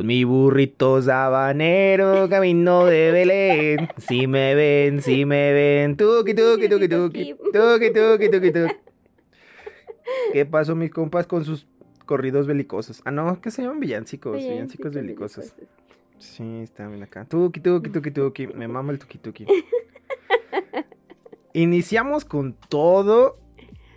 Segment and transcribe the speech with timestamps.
[0.00, 3.88] Con mi burrito sabanero, camino de Belén.
[3.98, 5.94] Si me ven, si me ven.
[5.98, 7.34] Tuki, tuki, tuki, tuki.
[7.34, 8.76] Tuki, tuki, tuki, tuki.
[10.32, 11.66] ¿Qué pasó, mis compas, con sus
[12.06, 13.02] corridos belicosos?
[13.04, 14.38] Ah, no, ¿qué se llaman villancicos?
[14.38, 15.54] Villancicos belicosos.
[16.16, 17.26] Sí, están bien acá.
[17.26, 18.46] Tuki, tuki, tuki, tuki.
[18.46, 19.46] Me mama el tuki, tuki.
[21.52, 23.36] Iniciamos con todo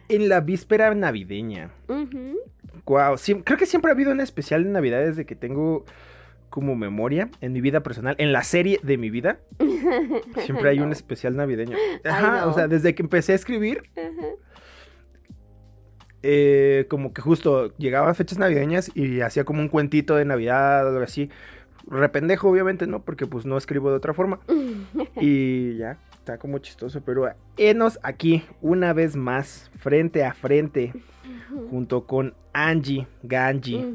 [0.10, 1.72] en la víspera navideña.
[1.88, 2.42] Ujú.
[2.86, 5.86] Wow, creo que siempre ha habido un especial de Navidad desde que tengo
[6.50, 9.40] como memoria en mi vida personal, en la serie de mi vida.
[10.46, 11.76] Siempre hay un especial navideño.
[12.04, 13.90] Ajá, o sea, desde que empecé a escribir,
[16.22, 20.90] eh, como que justo llegaban fechas navideñas y hacía como un cuentito de Navidad o
[20.90, 21.30] algo así.
[21.88, 23.04] Rependejo, obviamente, ¿no?
[23.04, 24.40] Porque pues no escribo de otra forma.
[25.20, 30.94] Y ya, está como chistoso, pero enos aquí una vez más, frente a frente,
[31.70, 33.94] junto con Angie Ganji.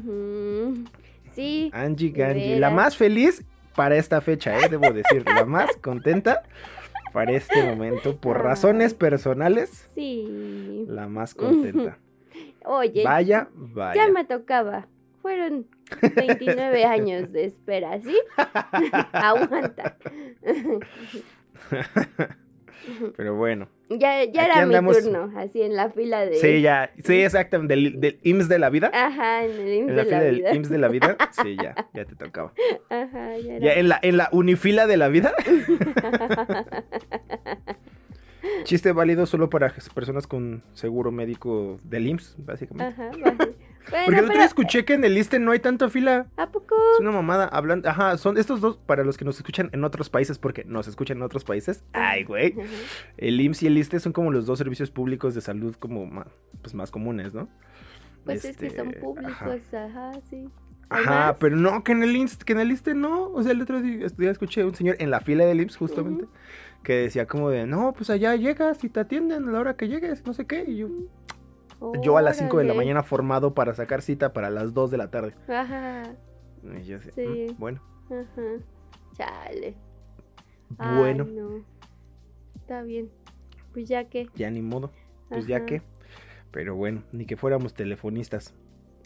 [1.31, 1.71] Sí.
[1.73, 3.43] Angie Ganji, la más feliz
[3.75, 4.69] para esta fecha, ¿eh?
[4.69, 6.43] debo decir, la más contenta
[7.13, 10.85] para este momento, por razones personales, Sí.
[10.87, 11.97] la más contenta.
[12.63, 14.07] Oye, Vaya, ya vaya.
[14.11, 14.85] me tocaba.
[15.23, 15.65] Fueron
[16.15, 18.15] 29 años de espera, ¿sí?
[19.13, 19.97] Aguanta.
[23.17, 26.35] Pero bueno, ya ya era andamos- mi turno, así en la fila de...
[26.37, 28.89] sí, ya, sí, exactamente, del, del IMSS de la vida.
[28.93, 30.55] Ajá, en el IMSS En la de fila la del vida.
[30.55, 32.53] IMSS de la vida, sí, ya, ya te tocaba.
[32.89, 33.65] Ajá, ya era.
[33.65, 35.33] Ya en la, en la unifila de la vida,
[38.63, 42.93] chiste válido solo para personas con seguro médico del IMSS, básicamente.
[42.93, 43.55] Ajá, vale.
[43.89, 46.27] Bueno, Porque el otro día escuché que en el ISTE no hay tanta fila.
[46.37, 46.75] ¿A poco?
[46.93, 47.45] Es una mamada.
[47.47, 50.87] Hablando, ajá, son estos dos para los que nos escuchan en otros países, porque nos
[50.87, 51.83] escuchan en otros países.
[51.93, 52.55] Ay, güey.
[53.17, 56.27] El IMSS y el ISTE son como los dos servicios públicos de salud como ma-
[56.61, 57.49] pues, más comunes, ¿no?
[58.25, 59.33] Pues es que son Este, públicos,
[59.71, 60.47] Ajá, ajá, sí.
[60.91, 61.35] ¿Hay Ajá, más?
[61.39, 63.29] pero no, que en el IMSS, que en el ISTE no.
[63.31, 65.77] O sea, el otro día, día escuché a un señor en la fila del IMSS
[65.77, 66.25] justamente
[66.83, 69.87] que decía como de, no, pues allá llegas y te atienden a la hora que
[69.87, 70.63] llegues, no sé qué.
[70.67, 70.87] Y yo,
[72.01, 74.97] yo a las 5 de la mañana formado para sacar cita para las 2 de
[74.97, 75.33] la tarde.
[75.47, 76.03] Ajá,
[76.63, 77.21] Y yo así, Sí.
[77.25, 78.63] "Mm, bueno, ajá.
[79.13, 79.75] Chale.
[80.77, 81.65] bueno, Ay, no.
[82.55, 83.09] Está bien.
[83.73, 84.27] Pues ya que.
[84.35, 84.91] ya ni modo.
[85.29, 85.81] Pues ya que.
[86.51, 88.53] Pero bueno, ni que fuéramos telefonistas.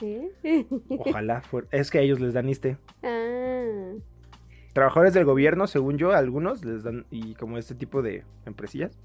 [0.02, 0.66] ¿Eh?
[0.90, 1.68] Ojalá fuera.
[1.72, 2.78] Es que a ellos les dan ISTE.
[3.04, 3.94] ah.
[4.74, 8.98] Trabajadores del gobierno, según yo, algunos les dan, y como este tipo de empresillas,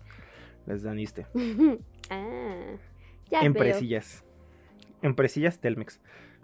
[0.67, 1.27] les dan ISTE.
[2.11, 2.77] ah.
[3.31, 3.47] Ya veo.
[5.03, 6.00] Empresillas Telmex.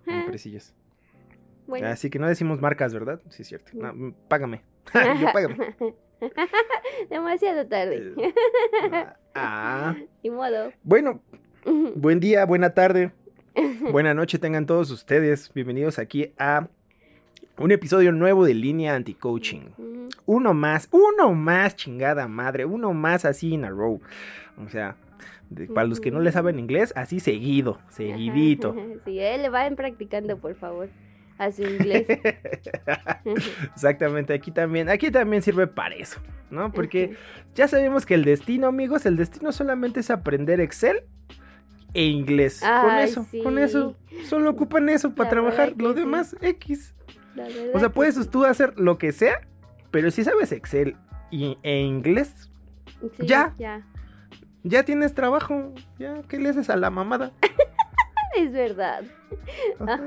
[0.06, 0.20] Ah.
[0.20, 0.74] Empresillas.
[1.66, 1.86] Bueno.
[1.88, 3.20] Así que no decimos marcas, ¿verdad?
[3.30, 3.72] Sí, es cierto.
[3.74, 4.14] No, Mm.
[4.28, 4.62] págame.
[5.20, 5.74] yo págame.
[7.10, 8.12] Demasiado tarde.
[8.18, 8.34] Eh,
[9.34, 9.94] ah.
[10.22, 10.72] Ni modo.
[10.82, 11.20] Bueno,
[11.96, 13.12] buen día, buena tarde,
[13.90, 15.52] buena noche tengan todos ustedes.
[15.54, 16.68] Bienvenidos aquí a
[17.58, 20.10] un episodio nuevo de Línea Anti-Coaching.
[20.26, 24.00] Uno más, uno más, chingada madre, uno más así in a row.
[24.64, 24.96] O sea,
[25.50, 28.74] de- para los que no le saben inglés, así seguido, seguidito.
[29.04, 30.88] Sí, él le vayan practicando, por favor,
[31.38, 32.06] a su inglés.
[33.74, 36.20] Exactamente, aquí también, aquí también sirve para eso,
[36.50, 36.72] ¿no?
[36.72, 37.16] Porque
[37.54, 41.02] ya sabemos que el destino, amigos, el destino solamente es aprender Excel
[41.92, 42.60] e inglés.
[42.60, 43.96] con eso, con eso.
[44.28, 45.74] Solo ocupan eso para La trabajar.
[45.76, 46.00] Lo sí.
[46.00, 46.94] demás, X.
[47.74, 48.26] O sea, puedes sí.
[48.30, 49.40] tú hacer lo que sea,
[49.90, 50.96] pero si sabes Excel
[51.30, 52.50] y, e inglés,
[53.18, 53.52] ya.
[53.58, 53.86] Ya.
[54.64, 55.72] Ya tienes trabajo.
[55.98, 57.32] Ya, ¿qué le haces a la mamada?
[58.36, 59.04] Es verdad.
[59.78, 60.00] Ajá.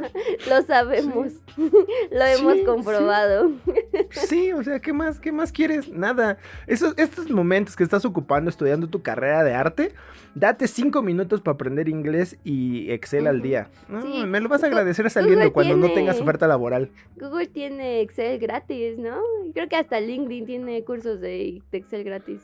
[0.49, 1.35] Lo sabemos.
[2.11, 3.51] Lo hemos Sí, comprobado.
[4.11, 5.89] Sí, o sea, ¿qué más, qué más quieres?
[5.89, 6.37] Nada.
[6.67, 9.93] Esos, estos momentos que estás ocupando estudiando tu carrera de arte,
[10.35, 13.69] date cinco minutos para aprender inglés y Excel al día.
[13.87, 14.25] No, Sí.
[14.25, 16.89] me lo vas a agradecer saliendo Google cuando no tengas oferta laboral.
[17.15, 19.21] Google tiene Excel gratis, ¿no?
[19.53, 22.41] Creo que hasta LinkedIn tiene cursos de, Excel gratis.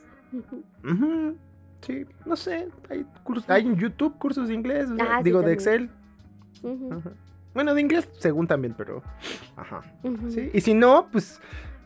[0.82, 1.36] Ujú,
[1.86, 2.68] Sí, no sé.
[2.88, 5.52] Hay, cursos- hay en YouTube cursos de inglés, Ah, sí, digo, de.
[5.52, 5.90] Excel.
[6.90, 7.10] Ajá.
[7.52, 9.02] Bueno, de inglés según también, pero...
[9.56, 9.82] Ajá.
[10.28, 10.50] Sí.
[10.52, 11.40] Y si no, pues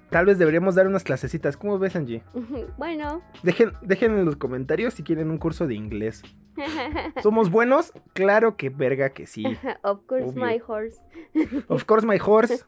[0.08, 1.56] tal vez deberíamos dar unas clasecitas.
[1.58, 2.22] ¿Cómo ves, Angie?
[2.78, 3.20] Bueno.
[3.42, 6.22] Dejen, dejen en los comentarios si quieren un curso de inglés.
[7.22, 7.92] ¿Somos buenos?
[8.14, 9.44] Claro que verga que sí.
[9.82, 10.44] of course, Obvio.
[10.46, 10.98] my horse.
[11.68, 12.64] Of course, my horse.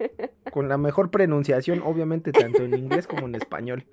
[0.53, 3.87] Con la mejor pronunciación, obviamente, tanto en inglés como en español.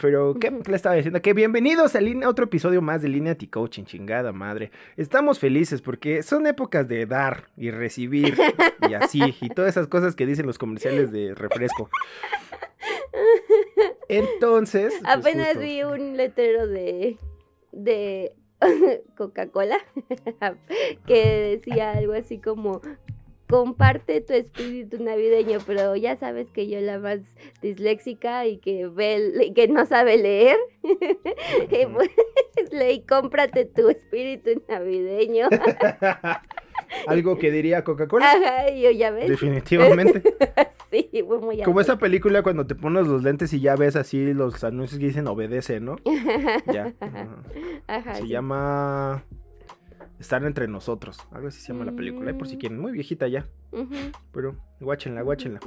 [0.00, 1.20] Pero, ¿qué ¿Qué le estaba diciendo?
[1.22, 4.70] Que bienvenidos a otro episodio más de Línea T-Coaching, chingada madre.
[4.96, 8.36] Estamos felices porque son épocas de dar y recibir
[8.88, 11.88] y así, y todas esas cosas que dicen los comerciales de refresco.
[14.08, 15.60] Entonces, pues, Apenas justo.
[15.60, 17.16] vi un letrero de,
[17.72, 18.32] de
[19.16, 19.78] Coca-Cola
[21.06, 22.80] que decía algo así como
[23.50, 27.20] comparte tu espíritu navideño, pero ya sabes que yo la más
[27.60, 32.10] disléxica y que ve, que no sabe leer, y pues,
[32.72, 35.48] leí cómprate tu espíritu navideño.
[37.06, 38.26] Algo que diría Coca-Cola.
[38.32, 39.28] Ajá, yo ya ves.
[39.28, 40.22] Definitivamente.
[40.90, 44.34] Sí, fue muy Como esa película cuando te pones los lentes y ya ves así
[44.34, 45.96] los anuncios que dicen obedece, ¿no?
[46.72, 46.92] Ya.
[46.98, 47.28] ajá.
[47.86, 48.28] Ajá, Se sí.
[48.28, 49.24] llama
[50.20, 51.18] Estar entre nosotros.
[51.32, 52.36] Algo así se llama la película.
[52.36, 52.58] por si Mm.
[52.58, 52.78] quieren.
[52.78, 53.48] Muy viejita ya.
[54.32, 55.60] Pero guáchenla, guáchenla.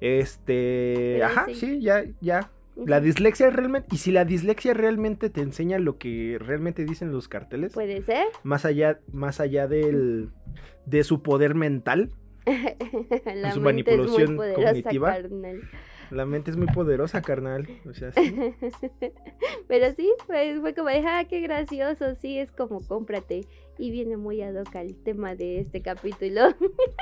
[0.00, 1.14] Este.
[1.14, 1.54] Pero Ajá, sí.
[1.54, 2.50] sí, ya, ya.
[2.76, 3.88] La dislexia realmente.
[3.92, 7.72] Y si la dislexia realmente te enseña lo que realmente dicen los carteles.
[7.72, 8.26] Puede ser.
[8.42, 10.30] Más allá, más allá del.
[10.86, 12.10] de su poder mental.
[13.34, 15.12] La su mente es muy manipulación poderosa, cognitiva.
[15.14, 15.60] carnal.
[16.10, 17.66] La mente es muy poderosa, carnal.
[17.88, 18.34] O sea, sí.
[19.68, 23.46] Pero sí, pues fue como, ah, qué gracioso, sí, es como cómprate.
[23.78, 26.54] Y viene muy ad hoc al tema de este capítulo.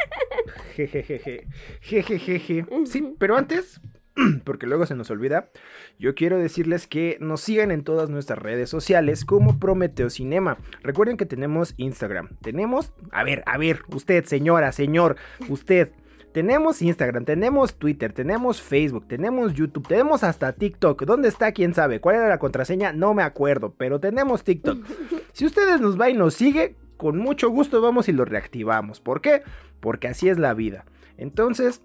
[0.75, 1.47] Jejejeje.
[1.81, 2.67] Jejejeje.
[2.87, 3.81] Sí, pero antes,
[4.45, 5.51] porque luego se nos olvida,
[5.99, 10.59] yo quiero decirles que nos sigan en todas nuestras redes sociales como Prometeo Cinema.
[10.83, 12.37] Recuerden que tenemos Instagram.
[12.43, 15.17] Tenemos, a ver, a ver, usted, señora, señor,
[15.49, 15.93] usted.
[16.33, 21.03] Tenemos Instagram, tenemos Twitter, tenemos Facebook, tenemos YouTube, tenemos hasta TikTok.
[21.05, 21.53] ¿Dónde está?
[21.53, 22.01] ¿Quién sabe?
[22.01, 22.93] ¿Cuál era la contraseña?
[22.93, 24.79] No me acuerdo, pero tenemos TikTok.
[25.33, 29.01] Si ustedes nos va y nos sigue, con mucho gusto vamos y lo reactivamos.
[29.01, 29.43] ¿Por qué?
[29.81, 30.85] Porque así es la vida.
[31.17, 31.83] Entonces,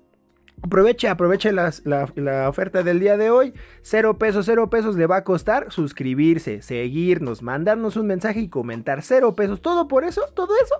[0.62, 3.54] aproveche, aproveche las- la, la oferta del día de hoy.
[3.82, 9.02] Cero pesos, cero pesos le va a costar suscribirse, seguirnos, mandarnos un mensaje y comentar.
[9.02, 9.62] Cero pesos.
[9.62, 10.76] Todo por eso, todo eso,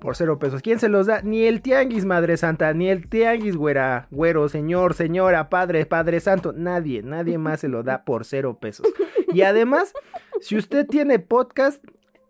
[0.00, 0.62] por cero pesos.
[0.62, 1.22] ¿Quién se los da?
[1.22, 6.52] Ni el tianguis, Madre Santa, ni el tianguis, güera, güero, señor, señora, padre, padre santo.
[6.54, 8.86] Nadie, nadie más se lo da por cero pesos.
[9.32, 9.92] Y además,
[10.40, 11.82] si usted tiene podcast,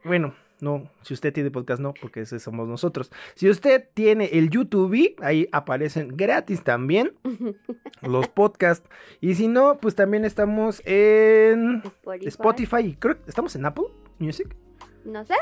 [0.04, 3.10] bueno, no, si usted tiene podcast, no, porque ese somos nosotros.
[3.34, 7.14] Si usted tiene el YouTube, ahí aparecen gratis también
[8.00, 8.88] los podcasts.
[9.20, 12.28] Y si no, pues también estamos en Spotify.
[12.28, 12.96] Spotify.
[12.96, 13.86] Creo que estamos en Apple
[14.20, 14.54] Music.
[15.04, 15.34] No sé.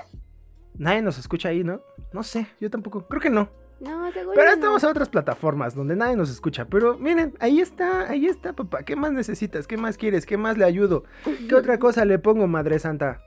[0.78, 1.82] Nadie nos escucha ahí, ¿no?
[2.14, 3.06] No sé, yo tampoco.
[3.06, 3.50] Creo que no.
[3.78, 4.34] No, seguro.
[4.34, 4.55] Pero no.
[4.55, 6.64] estamos en otras plataformas donde nadie nos escucha.
[6.64, 8.84] Pero miren, ahí está, ahí está, papá.
[8.84, 9.66] ¿Qué más necesitas?
[9.66, 10.25] ¿Qué más quieres?
[10.25, 11.05] ¿Qué más le ayudo?
[11.46, 13.20] ¿Qué otra cosa le pongo, Madre Santa?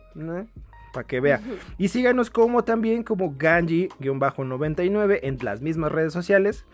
[0.94, 1.42] Para que vea.
[1.78, 6.66] Y síganos como también como Ganji-99 en las mismas redes sociales.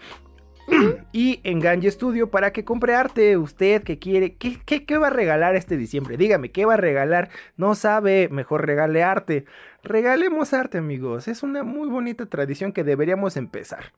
[1.12, 3.38] y en Ganji Studio para que compre arte.
[3.38, 4.36] Usted que quiere.
[4.36, 6.18] ¿qué, qué, qué va a regalar este diciembre?
[6.18, 7.30] Dígame, ¿qué va a regalar?
[7.57, 9.45] No sabe, mejor regale arte.
[9.83, 11.27] Regalemos arte, amigos.
[11.27, 13.94] Es una muy bonita tradición que deberíamos empezar.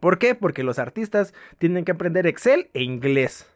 [0.00, 0.34] ¿Por qué?
[0.34, 3.46] Porque los artistas tienen que aprender Excel e inglés.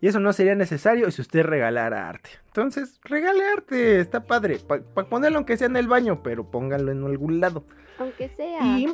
[0.00, 2.30] Y eso no sería necesario si usted regalara arte.
[2.46, 4.58] Entonces, regale arte, está padre.
[4.58, 7.64] Para ponerlo aunque sea en el baño, pero póngalo en algún lado.
[7.98, 8.60] Aunque sea.
[8.62, 8.92] Y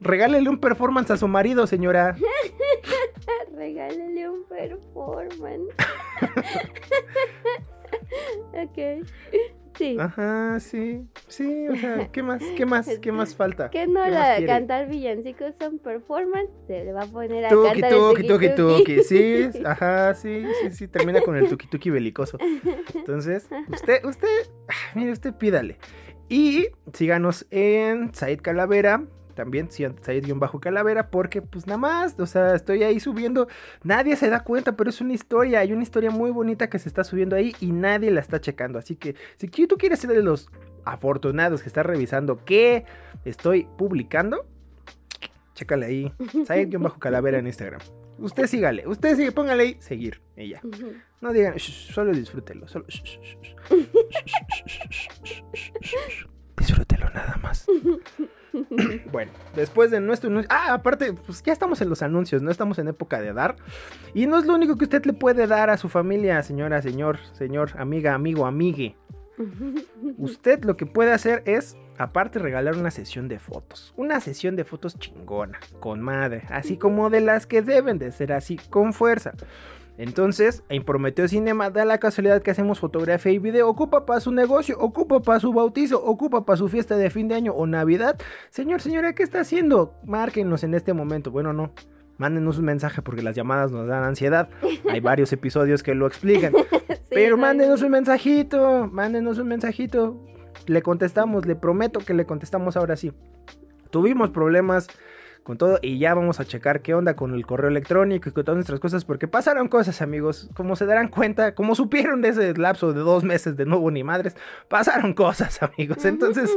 [0.00, 2.16] regálele un performance a su marido, señora.
[3.54, 5.74] Regálale un performance.
[8.52, 9.06] ok.
[9.76, 9.96] Sí.
[9.98, 12.42] Ajá, sí, sí, o sea, ¿qué más?
[12.56, 12.88] ¿Qué más?
[13.00, 13.70] ¿Qué más falta?
[13.70, 14.46] Que no ¿Qué más la quiere?
[14.52, 18.48] cantar villancicos son performance, se le va a poner a Tuki, cantar el tuki, tuki,
[18.54, 19.02] tuki.
[19.02, 20.88] Sí, ajá, sí, sí, sí.
[20.88, 22.38] Termina con el tuki tuki belicoso.
[22.94, 24.28] Entonces, usted, usted,
[24.68, 25.78] ah, mire, usted pídale.
[26.28, 29.04] Y síganos en Said Calavera.
[29.34, 31.08] También Said-Bajo Calavera.
[31.10, 33.48] Porque, pues nada más, o sea, estoy ahí subiendo.
[33.82, 35.60] Nadie se da cuenta, pero es una historia.
[35.60, 38.78] Hay una historia muy bonita que se está subiendo ahí y nadie la está checando.
[38.78, 40.48] Así que, si tú quieres ser de los
[40.84, 42.84] afortunados que está revisando qué
[43.24, 44.46] estoy publicando,
[45.54, 46.12] chécale ahí.
[46.46, 47.80] Said-Bajo Calavera en Instagram.
[48.18, 50.20] Usted sígale, usted sigue, póngale ahí, seguir.
[50.62, 50.92] Ujú.
[51.20, 52.68] No digan, "Shh, solo disfrútelo.
[52.68, 52.84] Solo.
[52.88, 53.48] shh, shh, shh,
[54.66, 54.78] shh,
[55.52, 56.26] shh, shh".
[56.58, 57.66] Disfrútelo nada más.
[59.12, 60.48] bueno, después de nuestro anuncio.
[60.50, 63.56] Ah, aparte, pues ya estamos en los anuncios, no estamos en época de dar.
[64.14, 67.18] Y no es lo único que usted le puede dar a su familia, señora, señor,
[67.32, 68.96] señor, amiga, amigo, amigue.
[70.18, 73.92] Usted lo que puede hacer es aparte regalar una sesión de fotos.
[73.96, 78.32] Una sesión de fotos chingona, con madre, así como de las que deben de ser
[78.32, 79.32] así, con fuerza.
[80.02, 83.68] Entonces, en Prometeo Cinema da la casualidad que hacemos fotografía y video.
[83.68, 87.36] Ocupa para su negocio, ocupa para su bautizo, ocupa para su fiesta de fin de
[87.36, 88.18] año o Navidad.
[88.50, 89.94] Señor, señora, ¿qué está haciendo?
[90.04, 91.30] Márquenos en este momento.
[91.30, 91.70] Bueno, no.
[92.18, 94.48] Mándenos un mensaje porque las llamadas nos dan ansiedad.
[94.90, 96.52] Hay varios episodios que lo explican.
[97.08, 100.20] Pero mándenos un mensajito, mándenos un mensajito.
[100.66, 103.12] Le contestamos, le prometo que le contestamos ahora sí.
[103.90, 104.88] Tuvimos problemas
[105.42, 108.44] con todo y ya vamos a checar qué onda con el correo electrónico y con
[108.44, 112.54] todas nuestras cosas porque pasaron cosas amigos, como se darán cuenta, como supieron de ese
[112.54, 114.36] lapso de dos meses de nuevo ni madres,
[114.68, 116.50] pasaron cosas amigos, entonces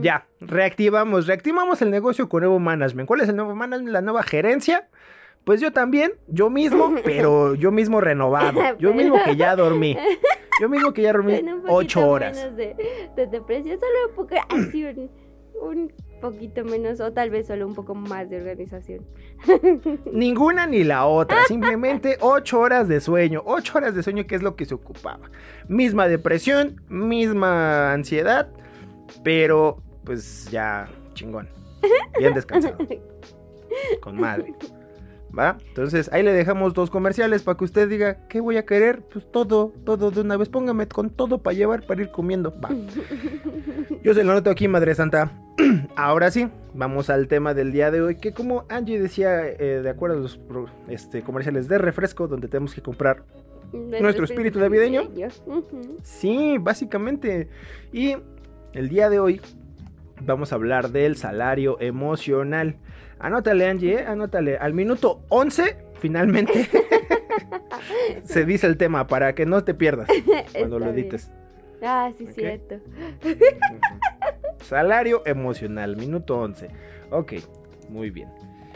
[0.00, 3.92] ya, reactivamos, reactivamos el negocio con nuevo management, ¿cuál es el nuevo management?
[3.92, 4.88] La nueva gerencia.
[5.44, 8.60] Pues yo también, yo mismo, pero yo mismo renovado.
[8.78, 9.96] Yo mismo que ya dormí.
[10.60, 12.36] Yo mismo que ya dormí ocho horas.
[12.36, 12.76] Menos de,
[13.16, 15.10] de depresión, solo un poco así, un,
[15.60, 19.04] un poquito menos o tal vez solo un poco más de organización.
[20.12, 24.42] Ninguna ni la otra, simplemente ocho horas de sueño, ocho horas de sueño que es
[24.42, 25.30] lo que se ocupaba.
[25.68, 28.48] Misma depresión, misma ansiedad,
[29.22, 31.48] pero pues ya chingón,
[32.18, 32.78] bien descansado,
[34.00, 34.54] con madre.
[35.36, 35.56] ¿Va?
[35.68, 39.02] Entonces ahí le dejamos dos comerciales para que usted diga, ¿qué voy a querer?
[39.02, 40.48] Pues todo, todo de una vez.
[40.48, 42.54] Póngame con todo para llevar, para ir comiendo.
[42.60, 42.70] Va.
[44.02, 45.32] Yo se lo noto aquí, Madre Santa.
[45.96, 48.16] Ahora sí, vamos al tema del día de hoy.
[48.16, 50.40] Que como Angie decía, eh, de acuerdo a los
[50.88, 53.24] este, comerciales de refresco, donde tenemos que comprar
[53.72, 55.08] nuestro, espíritu navideño.
[56.02, 57.48] Sí, básicamente.
[57.92, 58.16] Y
[58.74, 59.40] el día de hoy
[60.20, 62.76] vamos a hablar del salario emocional.
[63.22, 64.04] Anótale, Angie, ¿eh?
[64.04, 64.58] anótale.
[64.58, 66.68] Al minuto 11, finalmente,
[68.24, 70.08] se dice el tema para que no te pierdas
[70.58, 71.30] cuando lo edites.
[71.80, 72.80] Ah, sí, cierto.
[74.60, 76.68] Salario emocional, minuto 11.
[77.10, 77.34] Ok,
[77.88, 78.28] muy bien.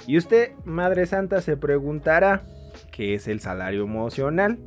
[0.06, 2.42] Y usted, Madre Santa, se preguntará,
[2.92, 4.58] ¿qué es el salario emocional?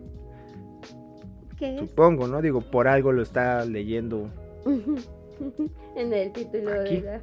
[1.58, 1.80] ¿Qué es?
[1.80, 2.42] Supongo, ¿no?
[2.42, 4.30] Digo, por algo lo está leyendo.
[5.96, 6.98] en el título Aquí.
[6.98, 7.22] de la...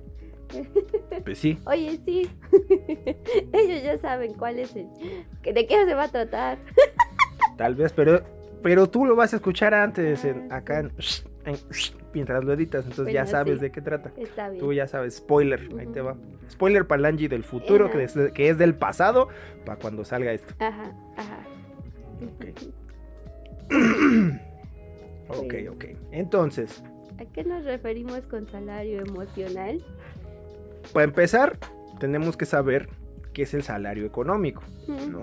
[1.25, 1.59] Pues sí.
[1.67, 2.31] Oye, sí.
[3.53, 4.87] Ellos ya saben cuál es el...
[5.43, 6.59] ¿De qué se va a tratar?
[7.57, 8.23] Tal vez, pero,
[8.63, 10.93] pero tú lo vas a escuchar antes, Ah, en- acá en,
[11.45, 11.57] en-
[12.13, 13.61] mientras lo editas, entonces ya sabes sí.
[13.63, 14.13] de qué trata.
[14.17, 14.61] Está bien.
[14.61, 16.17] Tú ya sabes, spoiler, ahí te va.
[16.51, 19.29] Spoiler para Langi del futuro, que es, que es del pasado,
[19.65, 20.55] para cuando salga esto.
[20.59, 21.39] Ajá, ajá.
[25.29, 25.85] Ok, Pues- ok.
[26.13, 26.83] Entonces,
[27.19, 29.83] ¿A qué nos referimos con salario emocional?
[30.93, 31.59] Para empezar,
[31.99, 32.89] tenemos que saber
[33.33, 34.63] qué es el salario económico.
[35.11, 35.23] No.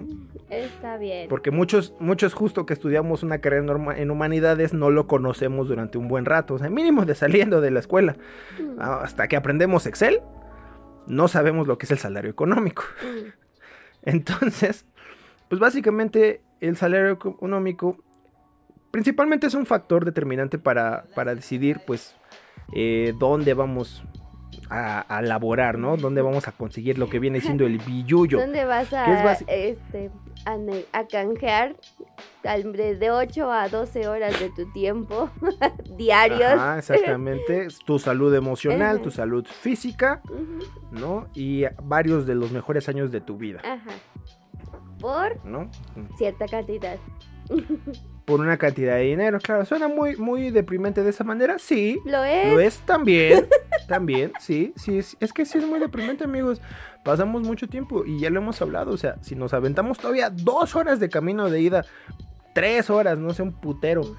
[0.49, 1.27] Está bien.
[1.29, 6.07] Porque muchos, muchos justo que estudiamos una carrera en humanidades no lo conocemos durante un
[6.07, 6.53] buen rato.
[6.53, 8.15] O sea, mínimo de saliendo de la escuela.
[8.59, 10.21] Mm, Ah, Hasta que aprendemos Excel,
[11.07, 12.83] no sabemos lo que es el salario económico.
[13.01, 13.29] mm.
[14.03, 14.85] Entonces,
[15.49, 17.97] pues básicamente el salario económico
[18.91, 22.15] principalmente es un factor determinante para, para decidir pues
[22.73, 24.03] eh, dónde vamos
[24.69, 25.97] a, a laborar, ¿no?
[25.97, 28.39] Dónde vamos a conseguir lo que viene siendo el billuyo.
[28.39, 30.11] ¿Dónde vas ¿Qué es a, este,
[30.93, 31.75] a, canjear
[32.43, 35.29] al- de, de 8 a 12 horas de tu tiempo
[35.97, 36.53] diarios?
[36.53, 37.67] Ajá, exactamente.
[37.85, 39.03] Tu salud emocional, Ajá.
[39.03, 40.21] tu salud física,
[40.91, 41.27] ¿no?
[41.33, 43.91] Y varios de los mejores años de tu vida, Ajá.
[44.99, 45.69] Por ¿no?
[46.17, 46.97] cierta cantidad.
[48.25, 49.65] Por una cantidad de dinero, claro.
[49.65, 51.99] Suena muy, muy deprimente de esa manera, sí.
[52.05, 52.53] Lo es.
[52.53, 53.47] Lo es también,
[53.87, 56.61] también, sí, sí, es, es que sí es muy deprimente, amigos.
[57.03, 60.75] Pasamos mucho tiempo y ya lo hemos hablado, o sea, si nos aventamos todavía dos
[60.75, 61.85] horas de camino de ida,
[62.53, 64.15] tres horas, no sé, un putero,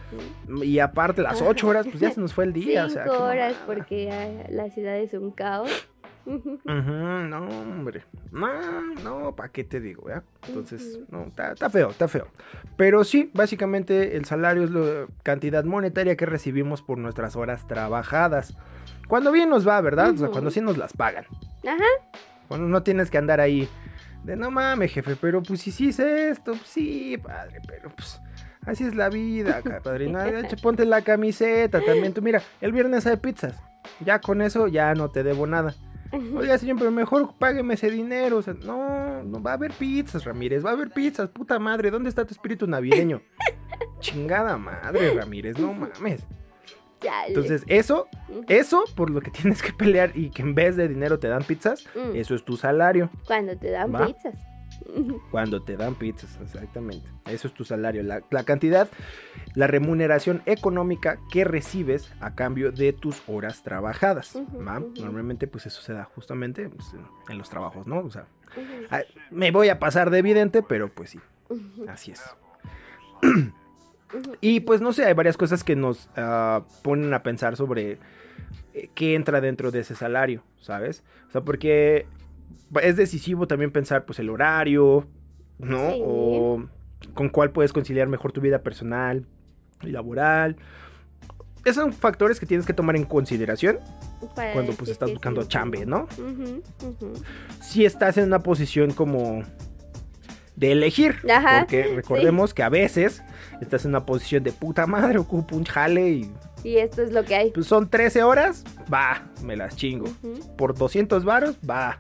[0.63, 3.23] y aparte las ocho horas, pues ya se nos fue el día, Cinco o sea.
[3.25, 5.71] horas porque la ciudad es un caos.
[6.27, 8.03] Ujú, no, hombre,
[8.33, 10.07] no, no, ¿para qué te digo?
[10.49, 12.29] Entonces, no, está, feo, está feo.
[12.77, 18.57] Pero sí, básicamente el salario es la cantidad monetaria que recibimos por nuestras horas trabajadas.
[19.09, 20.11] Cuando bien nos va, ¿verdad?
[20.11, 21.27] O sea, cuando sí nos las pagan.
[21.67, 22.19] Ajá.
[22.49, 23.69] Cuando no tienes que andar ahí
[24.25, 28.21] de no mames, jefe, pero pues si sí hice esto, pues, sí, padre, pero pues
[28.65, 30.19] así es la vida, padrino.
[30.63, 32.15] Ponte la camiseta también.
[32.15, 33.61] Tú mira, el viernes hay pizzas.
[34.01, 35.75] Ya con eso ya no te debo nada.
[36.13, 38.39] Oiga, señor, pero mejor págueme ese dinero.
[38.39, 40.65] O sea, no, no va a haber pizzas, Ramírez.
[40.65, 41.91] Va a haber pizzas, puta madre.
[41.91, 43.21] ¿Dónde está tu espíritu navideño?
[44.01, 46.27] Chingada madre, Ramírez, no mames.
[47.29, 48.09] Entonces, eso,
[48.49, 51.43] eso por lo que tienes que pelear y que en vez de dinero te dan
[51.43, 53.11] pizzas, Mm, eso es tu salario.
[53.27, 54.07] Cuando te dan ¿va?
[54.07, 54.35] pizzas.
[55.31, 57.09] Cuando te dan pizzas, exactamente.
[57.27, 58.03] Eso es tu salario.
[58.03, 58.89] La, la cantidad,
[59.55, 64.39] la remuneración económica que recibes a cambio de tus horas trabajadas.
[64.53, 66.95] Normalmente, pues eso se da justamente pues,
[67.29, 68.01] en, los trabajos, ¿no?
[68.01, 68.27] O sea,
[69.31, 71.21] me voy a pasar de evidente, pero pues sí,
[71.89, 72.23] así es.
[74.41, 77.99] Y pues no sé, hay varias cosas que nos ah, ponen a pensar sobre
[78.73, 81.03] eh, qué entra dentro de ese salario, ¿sabes?
[81.29, 82.07] O sea, porque
[82.83, 85.07] es decisivo también pensar pues el horario,
[85.59, 85.91] ¿no?
[85.91, 86.01] Sí.
[86.05, 86.65] O
[87.15, 89.27] con cuál puedes conciliar mejor tu vida personal
[89.83, 90.57] y laboral.
[91.65, 93.79] Esos son factores que tienes que tomar en consideración
[94.35, 96.09] Para cuando pues estás buscando sí, chambe, ¿no?
[96.19, 96.63] Ujú.
[97.63, 99.43] Si estás en una posición como
[100.57, 103.23] de elegir, Ajá, porque recordemos que a veces
[103.61, 106.33] estás en una posición de puta madre, ocupo un jale y
[106.63, 107.51] Y esto es lo que hay.
[107.51, 110.07] pues son 13 horas, va, me las chingo.
[110.57, 111.99] Por 200 varos, va,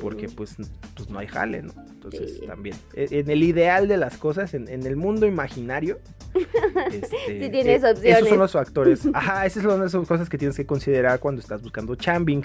[0.00, 0.56] porque pues,
[0.96, 1.72] pues no hay jale, ¿no?
[1.90, 2.46] Entonces Sí.
[2.46, 5.98] también, e- en el ideal de las cosas, en, en el mundo imaginario,
[6.92, 8.16] este, Sí tienes eh, opciones.
[8.18, 9.06] Esos son los factores.
[9.14, 12.42] Ajá, esas son las cosas que tienes que considerar cuando estás buscando chambing,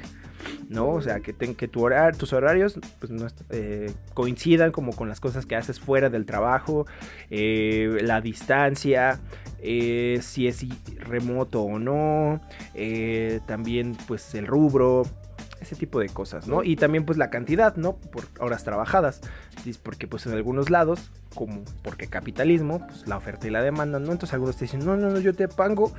[0.70, 0.90] ¿no?
[0.90, 5.08] O sea, que, ten- que tu horar, tus horarios pues, no eh, coincidan como con
[5.10, 6.86] las cosas que haces fuera del trabajo,
[7.30, 9.20] eh, la distancia,
[9.62, 10.66] si es
[11.00, 12.42] remoto o no,
[13.48, 15.04] también pues el rubro,
[15.62, 16.64] ese tipo de cosas, ¿no?
[16.64, 17.96] Y también pues la cantidad, ¿no?
[17.98, 19.22] Por horas trabajadas,
[19.84, 24.12] porque pues en algunos lados, como porque capitalismo, pues la oferta y la demanda, ¿no?
[24.12, 25.92] Entonces algunos te dicen, no, no, no, yo te pago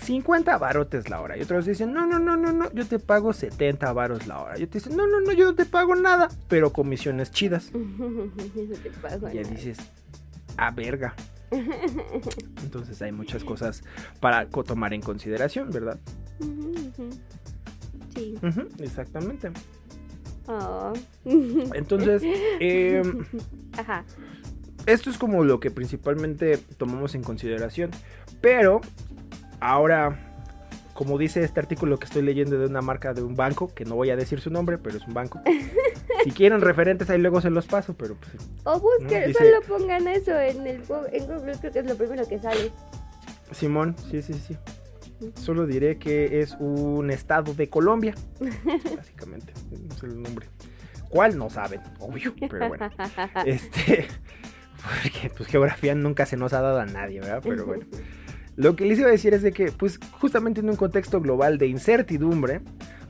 [0.00, 1.36] 50 barotes la hora.
[1.36, 4.58] Y otros dicen, no, no, no, no, no, yo te pago 70 varos la hora.
[4.58, 7.70] Y otros dicen, no, no, no, yo no te pago nada, pero comisiones chidas.
[7.74, 9.54] No te pago Y ya nada.
[9.54, 9.78] dices,
[10.56, 11.14] a verga.
[12.62, 13.82] Entonces hay muchas cosas
[14.20, 15.98] para tomar en consideración, ¿verdad?
[16.40, 17.10] Ujú.
[18.14, 18.34] Sí.
[18.80, 19.50] Exactamente.
[20.46, 20.92] Oh.
[21.74, 22.22] Entonces,
[22.60, 23.02] eh,
[23.78, 24.04] Ajá.
[24.86, 27.90] esto es como lo que principalmente tomamos en consideración.
[28.40, 28.80] Pero
[29.60, 30.30] ahora,
[30.92, 33.94] como dice este artículo que estoy leyendo de una marca de un banco, que no
[33.96, 35.40] voy a decir su nombre, pero es un banco.
[36.24, 38.32] Si quieren referentes ahí luego se los paso, pero pues
[38.64, 41.96] O busquen, No, dice- solo pongan eso en el en Google, creo que es lo
[41.96, 42.70] primero que sale.
[43.50, 44.56] Simón, sí, sí, sí.
[45.34, 48.14] Solo diré que es un estado de Colombia,
[48.96, 49.52] básicamente.
[49.70, 50.48] No sé el nombre.
[51.08, 51.38] ¿Cuál?
[51.38, 52.90] No saben, obvio, pero bueno.
[53.46, 54.06] Este,
[54.82, 57.40] porque pues geografía nunca se nos ha dado a nadie, ¿verdad?
[57.42, 57.86] Pero bueno.
[58.56, 61.58] Lo que les iba a decir es de que, pues justamente en un contexto global
[61.58, 62.60] de incertidumbre,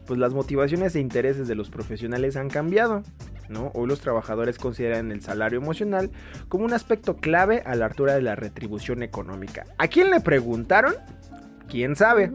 [0.07, 3.03] pues las motivaciones e intereses de los profesionales han cambiado,
[3.49, 3.71] ¿no?
[3.75, 6.11] Hoy los trabajadores consideran el salario emocional
[6.49, 9.65] como un aspecto clave a la altura de la retribución económica.
[9.79, 10.95] ¿A quién le preguntaron?
[11.69, 12.31] ¿Quién sabe?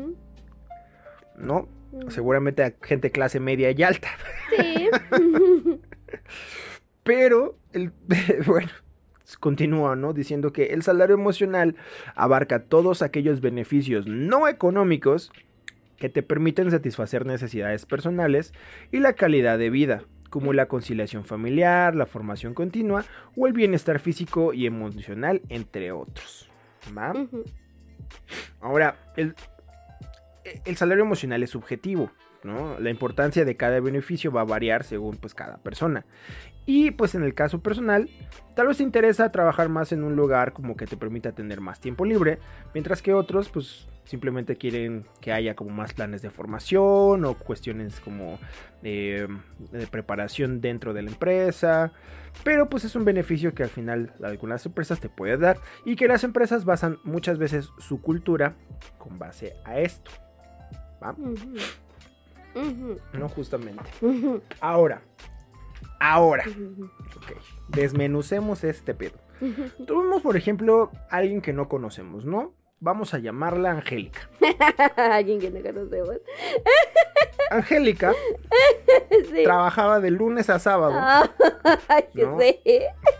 [1.37, 1.67] ¿No?
[1.91, 2.11] ujú.
[2.11, 4.09] Seguramente a gente clase media y alta.
[4.55, 4.89] Sí.
[7.03, 7.91] Pero, el,
[8.45, 8.69] bueno,
[9.39, 10.13] continúa, ¿no?
[10.13, 11.75] Diciendo que el salario emocional
[12.15, 15.31] abarca todos aquellos beneficios no económicos
[15.97, 18.53] que te permiten satisfacer necesidades personales
[18.91, 23.99] y la calidad de vida, como la conciliación familiar, la formación continua o el bienestar
[23.99, 26.49] físico y emocional, entre otros.
[26.97, 27.11] ¿va?
[27.11, 27.43] Ujú.
[28.61, 29.35] Ahora, el,
[30.65, 32.11] el salario emocional es subjetivo,
[32.43, 32.79] ¿no?
[32.79, 36.05] La importancia de cada beneficio va a variar según pues cada persona.
[36.71, 38.11] Y pues en el caso personal,
[38.53, 41.79] tal vez te interesa trabajar más en un lugar como que te permita tener más
[41.79, 42.37] tiempo libre,
[42.75, 47.99] mientras que otros pues simplemente quieren que haya como más planes de formación o cuestiones
[47.99, 48.37] como
[48.83, 49.27] eh,
[49.71, 51.91] de preparación dentro de la empresa.
[52.43, 56.07] Pero pues es un beneficio que al final algunas empresas te pueden dar y que
[56.07, 58.53] las empresas basan muchas veces su cultura
[58.99, 60.11] con base a esto.
[61.01, 61.15] ¿va?
[63.13, 63.89] No justamente.
[64.59, 65.01] Ahora,
[65.99, 66.43] ahora,
[67.67, 69.17] desmenucemos este pedo.
[69.85, 72.53] Tuvimos, por ejemplo, alguien que no conocemos, ¿no?
[72.81, 74.29] Vamos a llamarla Angélica.
[74.95, 76.17] Alguien que no conocemos.
[77.51, 78.13] Angélica
[79.33, 79.43] Sí.
[79.43, 80.93] trabajaba de lunes a sábado.
[81.91, 82.37] Ah, ¿no?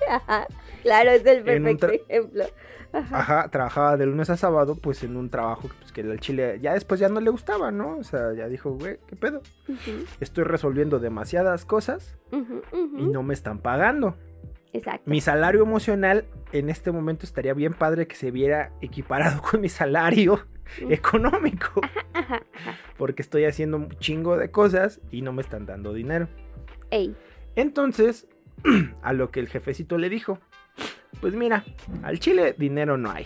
[0.10, 0.48] Ajá.
[0.84, 2.46] Claro, es el perfecto ejemplo.
[2.92, 3.20] Ajá.
[3.20, 6.74] Ajá, trabajaba de lunes a sábado, pues en un trabajo pues, que al chile ya
[6.74, 7.98] después ya no le gustaba, ¿no?
[7.98, 9.42] O sea, ya dijo, güey, ¿qué pedo?
[10.20, 14.16] Estoy resolviendo demasiadas cosas y no me están pagando.
[14.74, 15.10] Exacto.
[15.10, 19.70] Mi salario emocional en este momento estaría bien padre que se viera equiparado con mi
[19.70, 20.40] salario
[20.90, 21.82] económico.
[22.14, 22.78] Ajá, ajá.
[22.98, 26.28] Porque estoy haciendo un chingo de cosas y no me están dando dinero.
[26.92, 27.16] Ey.
[27.56, 28.28] Entonces,
[29.02, 30.40] a lo que el jefecito le dijo,
[31.22, 31.64] pues mira,
[32.04, 33.26] al chile dinero no hay.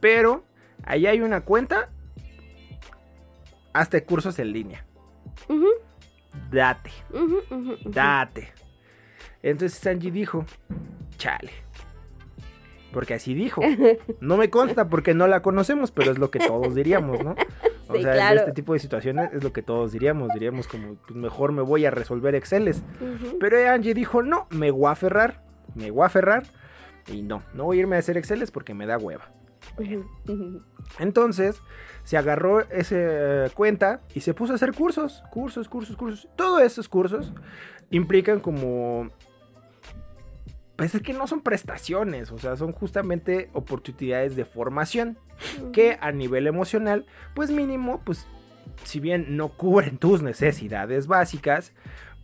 [0.00, 0.44] Pero
[0.84, 1.90] ahí hay una cuenta
[3.72, 4.84] hasta cursos en línea.
[6.50, 6.90] Date,
[7.84, 8.52] date.
[9.42, 10.44] Entonces Angie dijo,
[11.16, 11.50] chale.
[12.92, 13.62] Porque así dijo.
[14.20, 17.34] No me consta porque no la conocemos, pero es lo que todos diríamos, ¿no?
[17.88, 18.32] O Sí, sea, claro.
[18.34, 20.30] en este tipo de situaciones es lo que todos diríamos.
[20.32, 22.82] Diríamos como, pues mejor me voy a resolver Exceles.
[23.40, 25.42] Pero Angie dijo, no, me voy a aferrar.
[25.74, 26.44] Me voy a aferrar.
[27.08, 29.30] Y no, no voy a irme a hacer Exceles porque me da hueva.
[30.98, 31.60] Entonces
[32.04, 36.28] se agarró esa cuenta y se puso a hacer cursos, cursos, cursos, cursos.
[36.36, 37.32] Todos esos cursos
[37.90, 39.08] implican como...
[40.76, 45.18] Pues es que no son prestaciones, o sea, son justamente oportunidades de formación
[45.72, 48.26] que a nivel emocional, pues mínimo, pues
[48.84, 51.72] si bien no cubren tus necesidades básicas,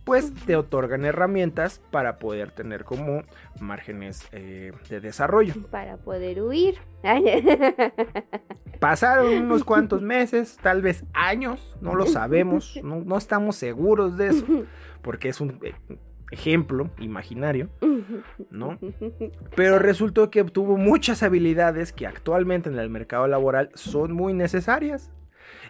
[0.03, 3.23] pues te otorgan herramientas para poder tener como
[3.59, 5.53] márgenes eh, de desarrollo.
[5.69, 6.75] Para poder huir.
[8.79, 14.27] Pasaron unos cuantos meses, tal vez años, no lo sabemos, no, no estamos seguros de
[14.29, 14.45] eso,
[15.01, 15.73] porque es un eh,
[16.31, 17.69] ejemplo imaginario,
[18.49, 18.79] ¿no?
[19.55, 25.11] Pero resultó que obtuvo muchas habilidades que actualmente en el mercado laboral son muy necesarias.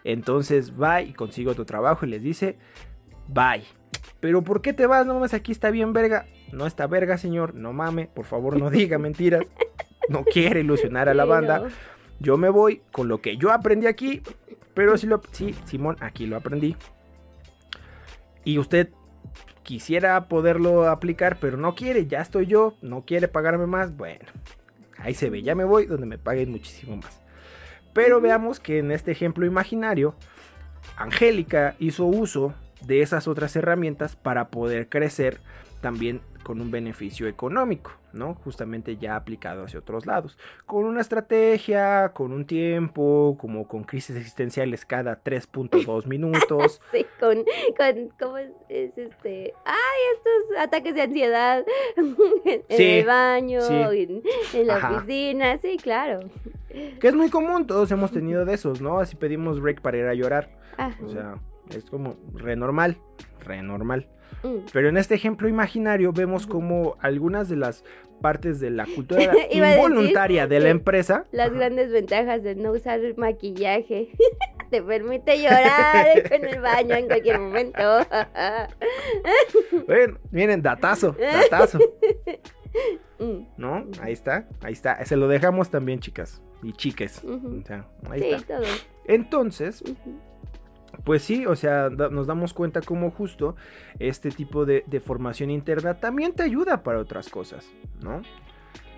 [0.03, 2.57] Entonces va y consigue otro trabajo y les dice,
[3.27, 3.63] bye.
[4.19, 5.05] Pero ¿por qué te vas?
[5.05, 6.25] No mames, aquí está bien verga.
[6.51, 9.43] No está verga, señor, no mame, por favor no diga mentiras.
[10.09, 11.67] No quiere ilusionar a la banda.
[12.19, 14.21] Yo me voy con lo que yo aprendí aquí,
[14.73, 16.75] pero sí, lo, sí, Simón, aquí lo aprendí.
[18.43, 18.89] Y usted
[19.63, 24.25] quisiera poderlo aplicar, pero no quiere, ya estoy yo, no quiere pagarme más, bueno,
[24.97, 27.21] ahí se ve, ya me voy donde me paguen muchísimo más.
[27.93, 30.15] Pero veamos que en este ejemplo imaginario,
[30.97, 35.39] Angélica hizo uso de esas otras herramientas para poder crecer
[35.81, 38.33] también con un beneficio económico, ¿no?
[38.33, 40.37] Justamente ya aplicado hacia otros lados.
[40.65, 46.81] Con una estrategia, con un tiempo, como con crisis existenciales cada 3.2 minutos.
[46.91, 47.43] Sí, con,
[47.77, 49.53] con ¿cómo es, es este?
[49.65, 51.63] Ay, estos ataques de ansiedad
[51.97, 53.73] en Sí, el baño, sí.
[53.73, 54.95] en, en la Ajá.
[54.97, 56.21] oficina, sí, claro.
[56.99, 58.99] Que es muy común, todos hemos tenido de esos, ¿no?
[58.99, 60.49] Así pedimos break para ir a llorar.
[60.77, 60.97] Ajá.
[61.03, 61.35] O sea,
[61.75, 62.97] es como re normal,
[63.45, 64.07] re normal.
[64.43, 64.65] Mm.
[64.71, 67.83] Pero en este ejemplo imaginario vemos como algunas de las
[68.21, 74.09] partes de la cultura involuntaria de la empresa Las grandes ventajas de no usar maquillaje.
[74.69, 77.81] Te permite llorar en el baño en cualquier momento.
[79.87, 81.79] Bueno, miren, datazo, datazo,
[83.17, 83.85] Mm, ¿no?
[83.99, 85.03] Ahí está, ahí está.
[85.03, 87.21] Se lo dejamos también, chicas y chiques.
[87.25, 88.57] O sea, ahí Sí, está.
[88.57, 88.67] todo.
[89.05, 89.83] Entonces.
[91.03, 93.55] Pues sí, o sea, nos damos cuenta como justo
[93.99, 97.71] este tipo de, formación interna también te ayuda para otras cosas,
[98.01, 98.21] ¿no?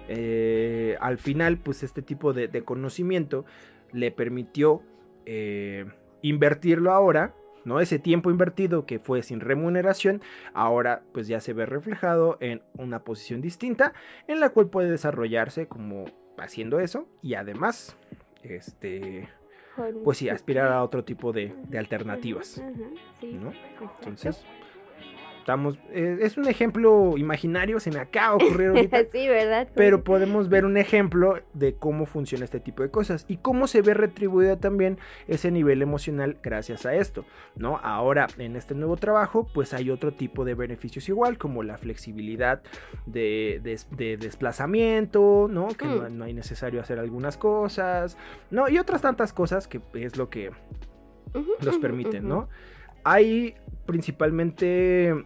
[0.07, 3.45] Eh, al final, pues este tipo de, de conocimiento
[3.93, 4.81] le permitió
[5.25, 5.85] eh,
[6.21, 7.33] invertirlo ahora,
[7.65, 7.79] ¿no?
[7.79, 10.21] Ese tiempo invertido que fue sin remuneración,
[10.53, 13.93] ahora pues ya se ve reflejado en una posición distinta
[14.27, 16.05] en la cual puede desarrollarse como
[16.37, 17.95] haciendo eso y además,
[18.43, 19.29] este,
[20.03, 22.61] pues sí, aspirar a otro tipo de, de alternativas,
[23.21, 23.53] ¿no?
[23.99, 24.45] Entonces,
[25.41, 29.67] estamos, eh, es un ejemplo imaginario, se me acaba de ocurrir ahorita, sí, ¿verdad?
[29.75, 33.81] pero podemos ver un ejemplo de cómo funciona este tipo de cosas y cómo se
[33.81, 37.25] ve retribuido también ese nivel emocional gracias a esto,
[37.55, 37.77] ¿no?
[37.83, 42.61] Ahora, en este nuevo trabajo, pues hay otro tipo de beneficios igual, como la flexibilidad
[43.05, 45.69] de, de- de desplazamiento, ¿no?
[45.69, 46.17] Que no, Mm.
[46.17, 48.17] no hay necesario hacer algunas cosas,
[48.51, 48.69] ¿no?
[48.69, 50.51] Y otras tantas cosas que es lo que
[51.61, 52.27] los permiten.
[52.27, 52.47] ¿no?
[53.03, 55.25] Hay principalmente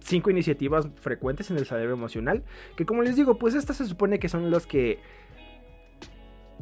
[0.00, 2.44] cinco iniciativas frecuentes en el salario emocional,
[2.76, 4.98] que como les digo, pues estas se supone que son las que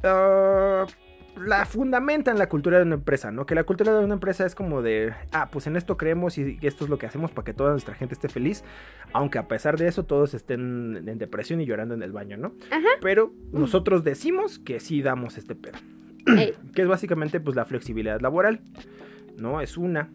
[0.04, 0.86] ah,
[1.36, 3.46] la fundamentan la cultura de una empresa, ¿no?
[3.46, 6.58] Que la cultura de una empresa es como de, ah, pues en esto creemos y
[6.62, 8.62] esto es lo que hacemos para que toda nuestra gente esté feliz,
[9.12, 12.54] aunque a pesar de eso todos estén en depresión y llorando en el baño, ¿no?
[12.70, 12.88] Ajá.
[13.00, 15.78] Pero nosotros decimos que sí damos este pedo
[16.26, 18.60] Ey, que es básicamente pues la flexibilidad laboral,
[19.38, 19.60] ¿no?
[19.60, 20.10] Es una.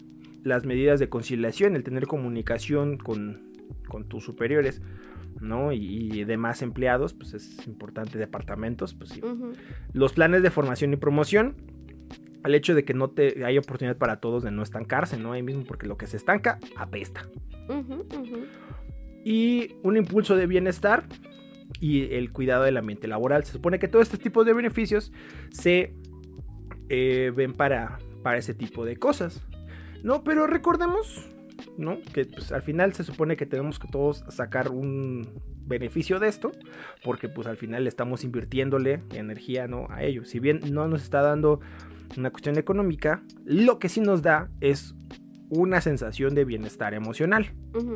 [0.47, 3.41] Las medidas de conciliación, el tener comunicación con,
[3.87, 4.81] con tus superiores,
[5.41, 5.73] ¿no?
[5.73, 9.21] Y, y demás empleados, pues es importante, departamentos, pues sí.
[9.93, 11.55] Los planes de formación y promoción,
[12.45, 15.33] el hecho de que no te hay oportunidad para todos de no estancarse, ¿no?
[15.33, 17.27] Ahí mismo, porque lo que se estanca, apesta.
[19.25, 21.03] Y un impulso de bienestar
[21.79, 23.43] y el cuidado del ambiente laboral.
[23.43, 25.11] Se supone que todo este tipo de beneficios
[25.51, 25.93] se
[26.89, 29.43] eh, ven para, para ese tipo de cosas.
[30.03, 31.25] No, pero recordemos,
[31.77, 31.99] ¿no?
[32.13, 36.51] Que pues, al final se supone que tenemos que todos sacar un beneficio de esto,
[37.03, 39.87] porque pues al final estamos invirtiéndole energía, ¿no?
[39.89, 40.25] A ello.
[40.25, 41.59] Si bien no nos está dando
[42.15, 44.95] una cuestión económica, lo que sí nos da es
[45.49, 47.53] una sensación de bienestar emocional.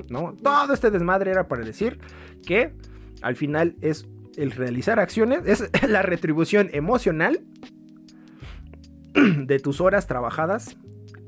[0.10, 0.36] ¿no?
[0.42, 2.00] Todo este desmadre era para decir
[2.46, 2.74] que
[3.22, 7.42] al final es el realizar acciones, es la retribución emocional
[9.14, 10.78] de tus horas trabajadas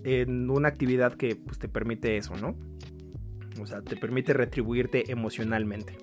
[0.04, 2.56] en una actividad que pues, te permite eso, ¿no?
[3.62, 5.98] O sea, te permite retribuirte emocionalmente.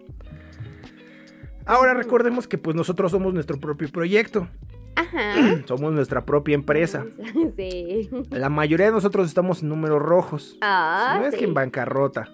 [1.66, 4.48] Ahora recordemos que pues nosotros somos nuestro propio proyecto,
[4.96, 5.62] Ajá.
[5.66, 7.06] somos nuestra propia empresa.
[7.56, 8.08] Sí.
[8.30, 10.56] La mayoría de nosotros estamos en números rojos.
[10.60, 12.28] Ah, no es que en bancarrota.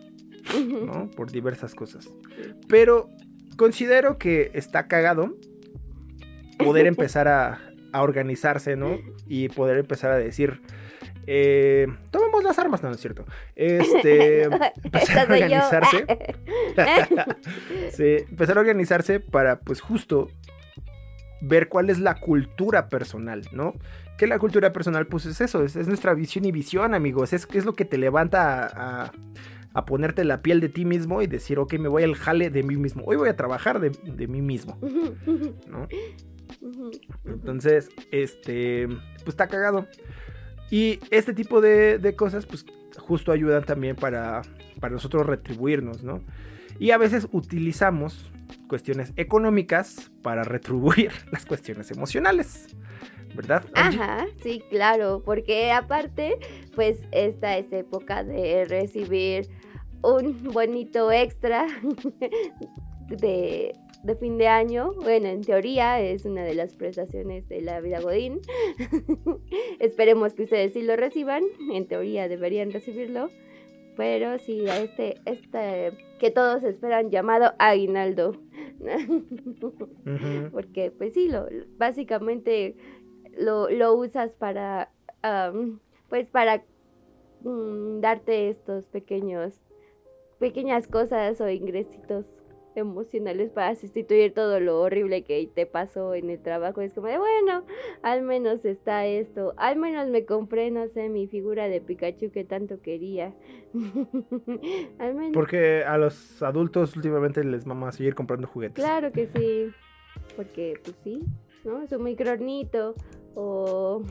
[0.55, 1.11] ¿no?
[1.11, 2.09] Por diversas cosas.
[2.69, 3.09] Pero
[3.57, 5.37] considero que está cagado
[6.59, 7.61] poder empezar a,
[7.93, 8.99] a organizarse, ¿no?
[9.27, 10.61] Y poder empezar a decir,
[11.27, 13.25] eh, tomemos las armas, no, no es cierto.
[13.55, 14.43] Este,
[14.85, 16.07] empezar a organizarse.
[17.93, 20.29] Sí, empezar a organizarse para, pues, justo
[21.41, 23.75] ver cuál es la cultura personal, ¿no?
[24.19, 27.33] Que la cultura personal, pues, es eso, es, es nuestra visión y visión, amigos.
[27.33, 29.13] Es, es lo que te levanta a, a-
[29.75, 32.63] a ponerte la piel de ti mismo y decir, ok, me voy al jale de
[32.63, 33.03] mí mismo.
[33.05, 34.79] Hoy voy a trabajar de, de mí mismo,
[35.69, 35.87] ¿no?
[37.27, 39.87] Entonces, este, pues está cagado.
[40.71, 42.65] Y este tipo de, de cosas, pues
[42.99, 44.43] justo ayudan también para,
[44.81, 46.23] para nosotros retribuirnos, ¿no?
[46.79, 48.31] Y a veces utilizamos
[48.69, 52.67] cuestiones económicas para retribuir las cuestiones emocionales,
[53.35, 53.65] ¿verdad?
[53.75, 56.39] Ajá, sí, claro, porque aparte,
[56.75, 59.49] pues esta es época de recibir
[60.03, 61.67] un bonito extra
[63.09, 63.73] de,
[64.07, 64.93] de fin de año.
[65.03, 68.41] Bueno, en teoría es una de las prestaciones de la vida Godín.
[69.81, 71.43] Esperemos que ustedes sí lo reciban.
[71.73, 73.31] En teoría deberían recibirlo.
[73.97, 78.37] Pero sí, a este, este que todos esperan llamado aguinaldo.
[80.53, 82.77] Porque pues sí, lo, básicamente
[83.37, 84.93] lo, lo usas para,
[86.09, 86.63] pues para
[87.43, 89.61] mm, darte estos pequeños,
[90.39, 92.36] pequeñas cosas o ingresitos
[92.77, 96.81] emocionales para sustituir todo lo horrible que te pasó en el trabajo.
[96.81, 97.65] Es como de, bueno,
[98.03, 102.45] al menos está esto, al menos me compré, no sé, mi figura de Pikachu que
[102.45, 103.35] tanto quería.
[104.99, 105.33] al menos...
[105.33, 108.85] Porque a los adultos últimamente les mama seguir comprando juguetes.
[108.85, 109.73] Claro que sí,
[110.37, 111.23] porque pues sí,
[111.65, 111.87] ¿no?
[111.87, 112.95] Su micronito
[113.35, 114.03] o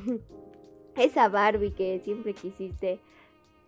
[0.96, 3.00] esa Barbie que siempre quisiste,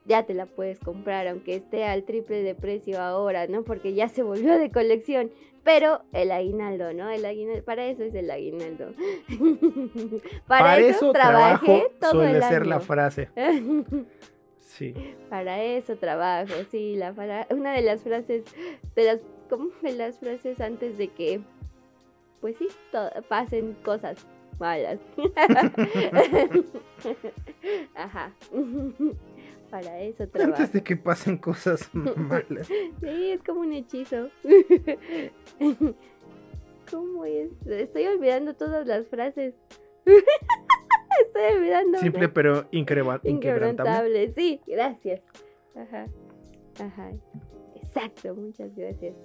[0.08, 3.64] ya te la puedes comprar, aunque esté al triple de precio ahora, ¿no?
[3.64, 5.32] Porque ya se volvió de colección.
[5.64, 7.10] Pero el aguinaldo, ¿no?
[7.10, 8.92] El aguinaldo, para eso es el aguinaldo.
[10.48, 13.30] para, Para, eso, eso trabajé trabajo todo suele el ser la frase.
[14.60, 14.94] Sí.
[15.28, 18.44] Para eso trabajo, sí, la fra- una de las frases,
[18.96, 19.70] de las, ¿cómo?
[19.82, 21.42] De las frases antes de que,
[22.42, 24.24] pues sí, to- pasen cosas
[24.60, 25.00] malas.
[27.96, 28.32] Ajá.
[29.70, 30.56] Para eso trabajo.
[30.58, 32.68] Antes de que pasen cosas malas.
[32.68, 34.30] Sí, es como un hechizo.
[36.92, 37.50] ¿Cómo es?
[37.66, 39.56] Estoy olvidando todas las frases.
[40.06, 42.00] Estoy olvidando.
[42.00, 43.30] Simple pero inquebrantable.
[43.30, 45.22] Inquebrantable, sí, gracias.
[45.76, 46.08] Ajá,
[46.80, 47.12] ajá,
[47.76, 49.16] exacto, muchas gracias.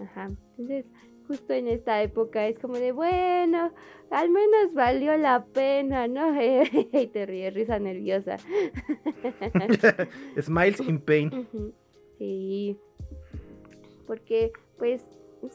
[0.00, 0.86] Ajá, entonces,
[1.30, 3.72] justo en esta época es como de, bueno,
[4.10, 6.34] al menos valió la pena, ¿no?
[6.42, 8.36] Y te ríes, risa nerviosa.
[10.40, 11.46] Smiles in pain.
[12.18, 12.76] Sí,
[14.08, 15.04] porque, pues,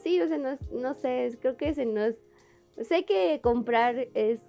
[0.02, 2.14] sí, o sea, no, no sé, creo que se nos...
[2.80, 4.40] Sé que comprar es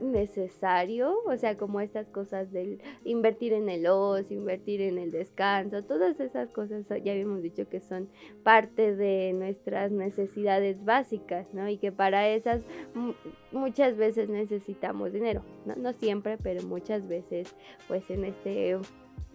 [0.00, 5.84] necesario, o sea, como estas cosas del invertir en el ocio, invertir en el descanso,
[5.84, 8.08] todas esas cosas ya habíamos dicho que son
[8.42, 11.68] parte de nuestras necesidades básicas, ¿no?
[11.68, 12.62] Y que para esas
[12.94, 13.14] mu-
[13.52, 15.76] muchas veces necesitamos dinero, ¿no?
[15.76, 17.54] No siempre, pero muchas veces,
[17.88, 18.78] pues en este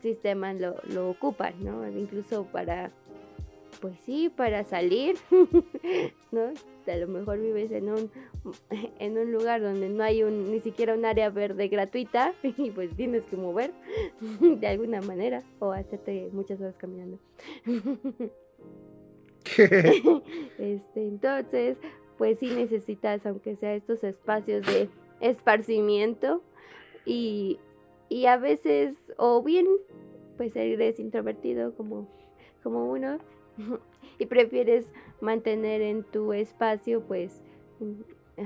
[0.01, 1.88] sistema lo, lo ocupan, ¿no?
[1.88, 2.91] Incluso para,
[3.80, 5.16] pues sí, para salir,
[6.32, 6.54] ¿no?
[6.88, 8.12] A lo mejor vives en un,
[9.00, 12.96] en un lugar donde no hay un, ni siquiera un área verde gratuita y pues
[12.96, 13.72] tienes que mover
[14.42, 17.20] de alguna manera o hacerte muchas horas caminando.
[20.58, 21.78] Este, entonces,
[22.18, 24.90] pues sí necesitas, aunque sea estos espacios de
[25.22, 26.42] esparcimiento
[27.06, 27.60] y,
[28.10, 29.68] y a veces, o bien,
[30.38, 32.08] pues eres introvertido como,
[32.64, 33.20] como uno
[34.20, 34.91] y prefieres
[35.22, 37.41] mantener en tu espacio, pues,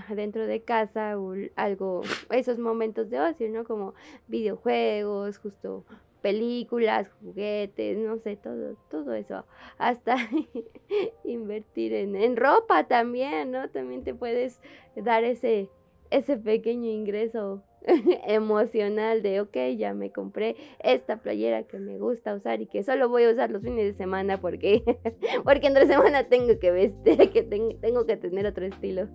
[0.10, 3.64] dentro de casa o algo, esos momentos de ocio, ¿no?
[3.64, 3.94] Como
[4.28, 5.86] videojuegos, justo
[6.22, 9.46] películas, juguetes, no sé, todo, todo eso.
[9.78, 10.18] Hasta
[11.24, 13.70] invertir en, en ropa también, ¿no?
[13.70, 14.60] También te puedes
[14.96, 15.70] dar ese,
[16.10, 17.64] ese pequeño ingreso
[18.28, 23.10] emocional de, ok, ya me compré esta playera que me gusta usar y que solo
[23.10, 24.84] voy a usar los fines de semana porque,
[25.44, 29.08] porque entre semana tengo que vestir, que tengo que tener otro estilo.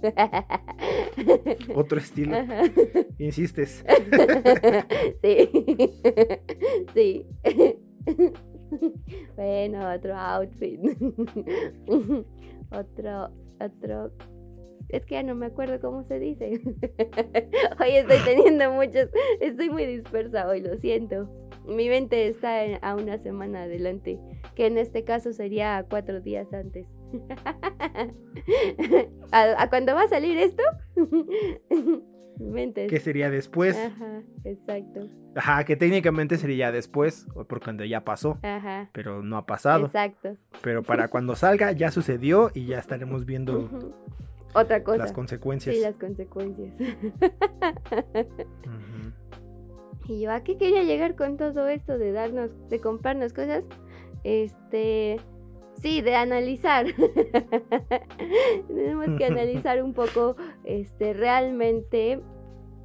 [1.74, 2.36] Otro estilo.
[3.18, 3.84] Insistes.
[5.22, 5.50] sí.
[6.94, 7.26] sí.
[9.36, 10.80] Bueno, otro outfit.
[12.70, 14.10] otro, otro
[14.88, 16.60] es que ya no me acuerdo cómo se dice.
[17.80, 19.08] hoy estoy teniendo muchos,
[19.40, 21.28] estoy muy dispersa hoy, lo siento.
[21.66, 24.18] Mi mente está a una semana adelante,
[24.54, 26.86] que en este caso sería cuatro días antes.
[29.32, 30.62] ¿A, cuándo va a salir esto?
[32.38, 32.88] Mi mente.
[32.88, 33.76] Que sería después.
[33.76, 35.08] Ajá, exacto.
[35.36, 38.38] Ajá, que técnicamente sería después, por cuando ya pasó.
[38.42, 38.90] Ajá.
[38.92, 39.86] Pero no ha pasado.
[39.86, 40.36] Exacto.
[40.60, 43.70] Pero para cuando salga ya sucedió y ya estaremos viendo
[44.54, 44.98] otra cosa.
[44.98, 45.74] Las consecuencias.
[45.74, 46.72] Sí, las consecuencias.
[50.06, 53.64] Y yo, ¿a qué quería llegar con todo esto de darnos, de comprarnos cosas?
[54.22, 55.18] Este,
[55.80, 56.86] sí, de analizar.
[58.68, 62.20] Tenemos que analizar un poco, este, realmente,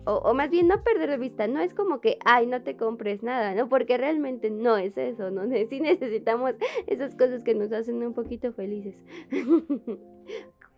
[0.05, 1.47] o, más bien no perder de vista.
[1.47, 3.67] No es como que, ay, no te compres nada, ¿no?
[3.67, 5.41] Porque realmente no es eso, ¿no?
[5.69, 6.53] Sí necesitamos
[6.87, 8.95] esas cosas que nos hacen un poquito felices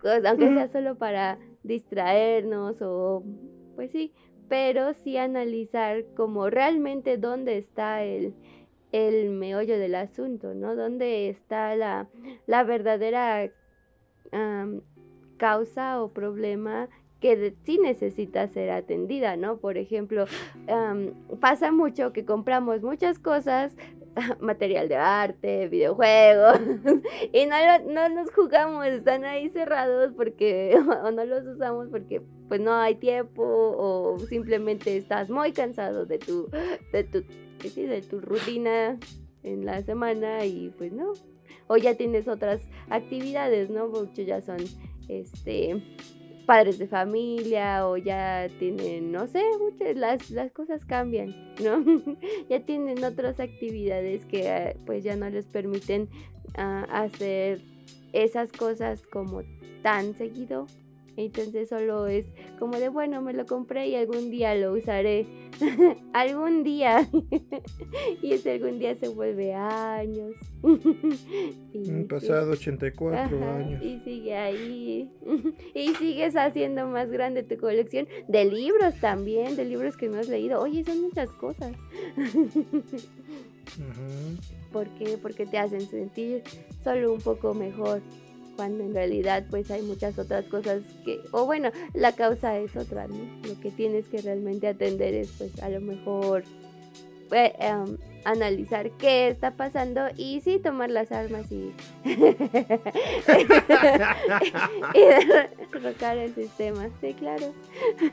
[0.04, 3.24] aunque sea solo para distraernos o
[3.76, 4.14] pues sí,
[4.50, 8.34] pero sí analizar como realmente dónde está el,
[8.92, 10.76] el meollo del asunto, ¿no?
[10.76, 12.08] Dónde está la,
[12.48, 13.50] la verdadera
[15.38, 16.88] causa o problema
[17.20, 19.58] que sí necesita ser atendida, ¿no?
[19.58, 20.26] Por ejemplo,
[21.40, 23.76] pasa mucho que compramos muchas cosas
[24.40, 26.60] material de arte, videojuegos,
[27.34, 27.56] y no,
[27.92, 32.96] no nos jugamos, están ahí cerrados porque, o no los usamos porque pues no hay
[32.96, 36.50] tiempo, o simplemente estás muy cansado de tu,
[36.92, 37.24] de tu,
[37.64, 39.00] de tu rutina
[39.44, 41.14] en la semana y pues no,
[41.68, 43.88] o ya tienes otras actividades, ¿no?
[43.88, 44.58] Muchos ya son,
[45.08, 45.82] este,
[46.46, 51.84] padres de familia o ya tienen, no sé, muchas, las, las cosas cambian, ¿no?
[52.50, 56.10] ya tienen otras actividades que eh, pues ya no les permiten
[56.56, 57.62] ah, hacer
[58.14, 59.42] esas cosas como
[59.82, 60.68] tan seguido
[61.18, 62.26] entonces solo es
[62.58, 65.28] como de, bueno, me lo compré y algún día lo usaré.
[66.14, 67.10] algún día.
[68.22, 70.34] y ese algún día se vuelve años.
[70.64, 73.84] Han pasado 84 años.
[73.84, 75.12] Y sigue ahí.
[75.74, 80.30] y sigues haciendo más grande tu colección de libros también, de libros que no has
[80.30, 80.62] leído.
[80.62, 81.76] Oye, son muchas cosas.
[84.72, 85.18] ¿Por qué?
[85.22, 86.44] Porque te hacen sentir
[86.84, 88.02] solo un poco mejor
[88.62, 93.08] cuando en realidad pues hay muchas otras cosas que, o bueno, la causa es otra,
[93.08, 93.18] ¿no?
[93.48, 96.44] Lo que tienes que realmente atender es pues a lo mejor
[97.32, 101.74] eh, em, analizar qué está pasando y sí tomar las armas y,
[104.94, 105.00] y
[105.72, 107.56] derrocar el sistema, sí, claro,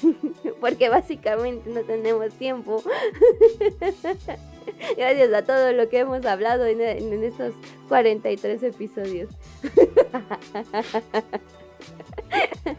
[0.63, 2.83] porque básicamente no tenemos tiempo.
[4.97, 6.81] Gracias a todo lo que hemos hablado en,
[7.23, 7.55] estos
[7.89, 9.31] 43 episodios.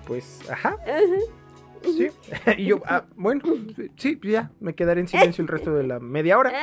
[0.05, 0.77] Pues, ajá.
[1.83, 2.09] Sí,
[2.57, 3.43] y yo, ah, bueno,
[3.95, 6.53] sí, ya, me quedaré en silencio el resto de la media hora.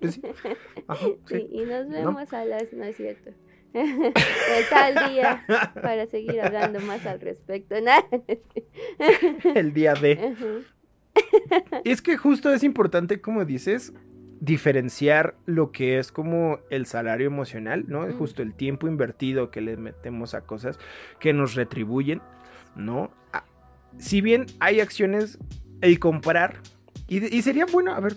[0.00, 1.48] Pues sí.
[1.50, 3.30] y nos vemos a las, no es cierto.
[4.70, 5.44] tal día
[5.82, 7.74] para seguir hablando más al respecto.
[9.54, 10.34] el día de.
[11.84, 13.92] Es que justo es importante, como dices,
[14.40, 18.06] diferenciar lo que es como el salario emocional, ¿no?
[18.06, 20.78] Es justo el tiempo invertido que le metemos a cosas
[21.18, 22.20] que nos retribuyen,
[22.74, 23.10] ¿no?
[23.32, 23.44] Ah,
[23.98, 25.38] si bien hay acciones,
[25.80, 26.60] el comprar,
[27.08, 28.16] y, sería bueno, a ver,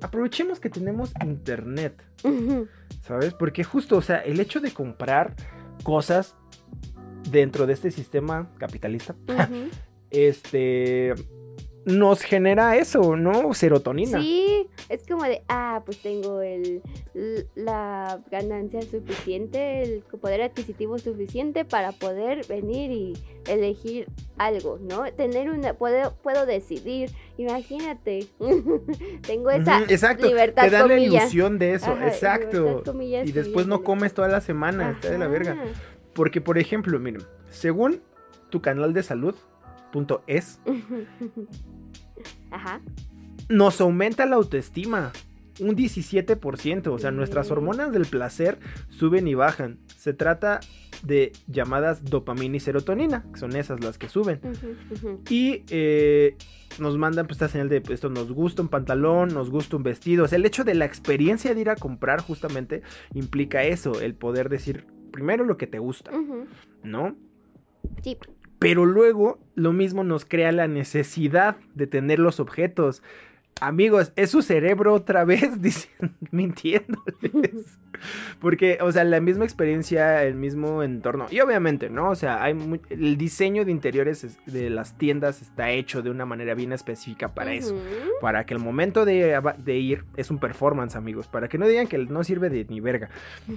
[0.00, 2.02] aprovechemos que tenemos internet,
[3.02, 3.32] ¿sabes?
[3.34, 5.34] Porque justo, o sea, el hecho de comprar
[5.84, 6.34] cosas
[7.30, 9.14] dentro de este sistema capitalista,
[10.10, 11.14] este,
[11.86, 13.54] nos genera eso, ¿no?
[13.54, 14.20] Serotonina.
[14.20, 16.82] Sí, es como de, ah, pues tengo el,
[17.54, 23.12] la ganancia suficiente, el poder adquisitivo suficiente para poder venir y
[23.46, 25.04] elegir algo, ¿no?
[25.12, 28.26] Tener una, puedo, puedo decidir, imagínate,
[29.24, 30.26] tengo esa exacto.
[30.26, 30.64] libertad.
[30.64, 32.82] Te da la ilusión de eso, exacto.
[33.00, 35.56] y después no comes toda la semana, está de la verga.
[36.14, 38.00] Porque, por ejemplo, miren, según
[38.50, 39.36] tu canal de salud,
[40.26, 40.60] es,
[42.50, 42.80] Ajá.
[43.48, 45.12] nos aumenta la autoestima.
[45.58, 46.92] un 17%.
[46.92, 47.52] O sea, nuestras Mm.
[47.52, 48.58] hormonas del placer
[48.90, 49.78] suben y bajan.
[49.96, 50.60] Se trata
[51.02, 54.38] de llamadas dopamina y serotonina, que son esas las que suben.
[55.30, 56.36] Y eh,
[56.78, 60.26] nos mandan pues, esta señal de esto nos gusta un pantalón, nos gusta un vestido.
[60.26, 62.82] O sea, el hecho de la experiencia de ir a comprar justamente
[63.14, 66.10] implica eso, el poder decir primero lo que te gusta.
[66.82, 67.16] ¿no?
[68.02, 68.18] Sí.
[68.58, 73.02] Pero luego lo mismo nos crea la necesidad de tener los objetos.
[73.60, 77.78] Amigos, es su cerebro otra vez diciendo, mintiéndoles.
[78.40, 81.26] Porque, o sea, la misma experiencia, el mismo entorno.
[81.30, 82.10] Y obviamente, ¿no?
[82.10, 82.54] O sea, hay
[82.90, 87.32] el diseño de interiores es- de las tiendas está hecho de una manera bien específica
[87.34, 87.74] para eso.
[88.20, 91.26] Para que el momento de, de ir es un performance, amigos.
[91.26, 93.08] Para que no digan que no sirve de ni verga.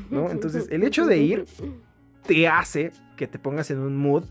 [0.09, 0.29] ¿no?
[0.31, 1.45] Entonces, el hecho de ir
[2.25, 4.23] te hace que te pongas en un mood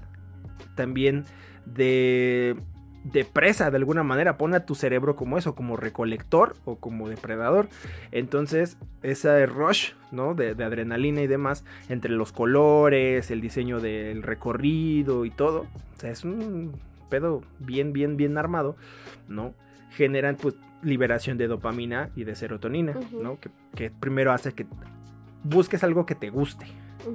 [0.75, 1.25] también
[1.67, 2.57] de,
[3.05, 4.39] de presa de alguna manera.
[4.39, 7.69] Pone a tu cerebro como eso, como recolector o como depredador.
[8.13, 10.35] Entonces, ese rush, ¿no?
[10.35, 15.67] De, de adrenalina y demás, entre los colores, el diseño del recorrido y todo.
[15.97, 16.73] O sea, es un
[17.09, 18.77] pedo bien, bien, bien armado,
[19.29, 19.55] ¿no?
[19.91, 22.95] Generan pues liberación de dopamina y de serotonina.
[23.21, 23.39] ¿no?
[23.41, 24.67] Que, que primero hace que
[25.43, 26.67] busques algo que te guste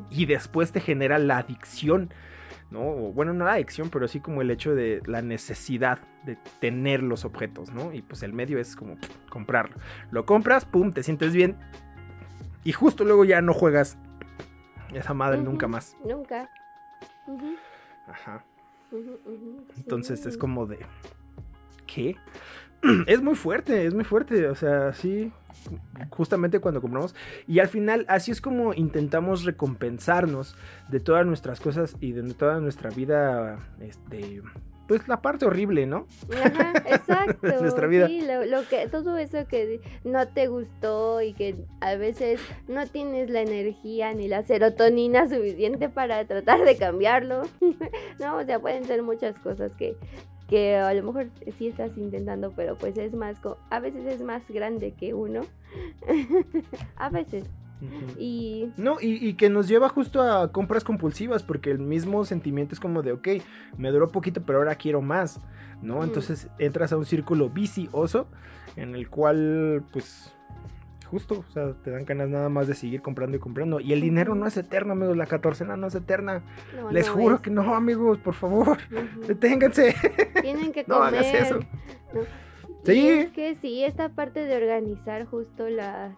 [0.10, 2.10] y después te genera la adicción,
[2.74, 2.82] ¿no?
[2.82, 7.04] O, bueno, no la adicción, pero sí como el hecho de la necesidad de tener
[7.04, 7.94] los objetos, ¿no?
[7.94, 8.98] Y pues el medio es como
[9.30, 9.78] comprarlo.
[10.12, 11.58] Lo compras, pum, te sientes bien
[12.64, 13.98] y justo luego ya no juegas
[14.94, 15.96] esa madre nunca más.
[16.04, 16.50] Nunca.
[18.08, 18.44] Ajá.
[19.78, 20.80] Entonces es como de...
[21.86, 22.16] ¿Qué?
[23.08, 24.48] Es muy fuerte, es muy fuerte.
[24.48, 25.32] O sea, sí.
[26.10, 27.16] Justamente cuando compramos.
[27.48, 30.56] Y al final, así es como intentamos recompensarnos
[30.90, 33.60] de todas nuestras cosas y de toda nuestra vida.
[33.80, 34.42] Este.
[34.88, 36.08] Pues la parte horrible, ¿no?
[36.36, 37.62] Ajá, exacto.
[37.62, 38.08] Nuestra vida.
[38.08, 42.86] Sí, lo, lo que, todo eso que no te gustó y que a veces no
[42.88, 47.44] tienes la energía ni la serotonina suficiente para tratar de cambiarlo.
[48.20, 49.96] no, o sea, pueden ser muchas cosas que,
[50.48, 53.38] que a lo mejor sí estás intentando, pero pues es más,
[53.70, 55.42] a veces es más grande que uno.
[56.96, 57.46] a veces.
[58.18, 62.74] Y No, y, y que nos lleva justo a compras compulsivas, porque el mismo sentimiento
[62.74, 63.28] es como de, ok,
[63.78, 65.42] me duró poquito, pero ahora quiero más,
[65.82, 66.04] ¿no?
[66.04, 68.28] Entonces entras a un círculo vicioso
[68.76, 70.34] en el cual, pues,
[71.14, 73.80] justo, o sea, te dan ganas nada más de seguir comprando y comprando.
[73.80, 76.44] Y el dinero no es eterno, amigos, la catorcena no es eterna.
[76.76, 77.42] no, Les no juro es.
[77.42, 78.78] que no, amigos, por favor,
[79.28, 79.96] deténganse.
[80.42, 81.14] Tienen que No comer.
[81.20, 81.60] hagas eso.
[82.14, 82.22] ¿no?
[82.84, 83.08] Sí.
[83.08, 86.16] Es que sí, esta parte de organizar justo la,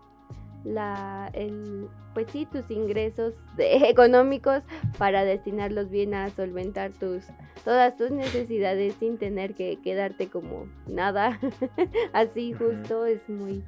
[0.64, 4.64] la, el, pues sí, tus ingresos de- económicos
[4.98, 7.24] para destinarlos bien a solventar tus,
[7.64, 11.40] todas tus necesidades sin tener que quedarte como nada.
[12.14, 13.64] Así justo es muy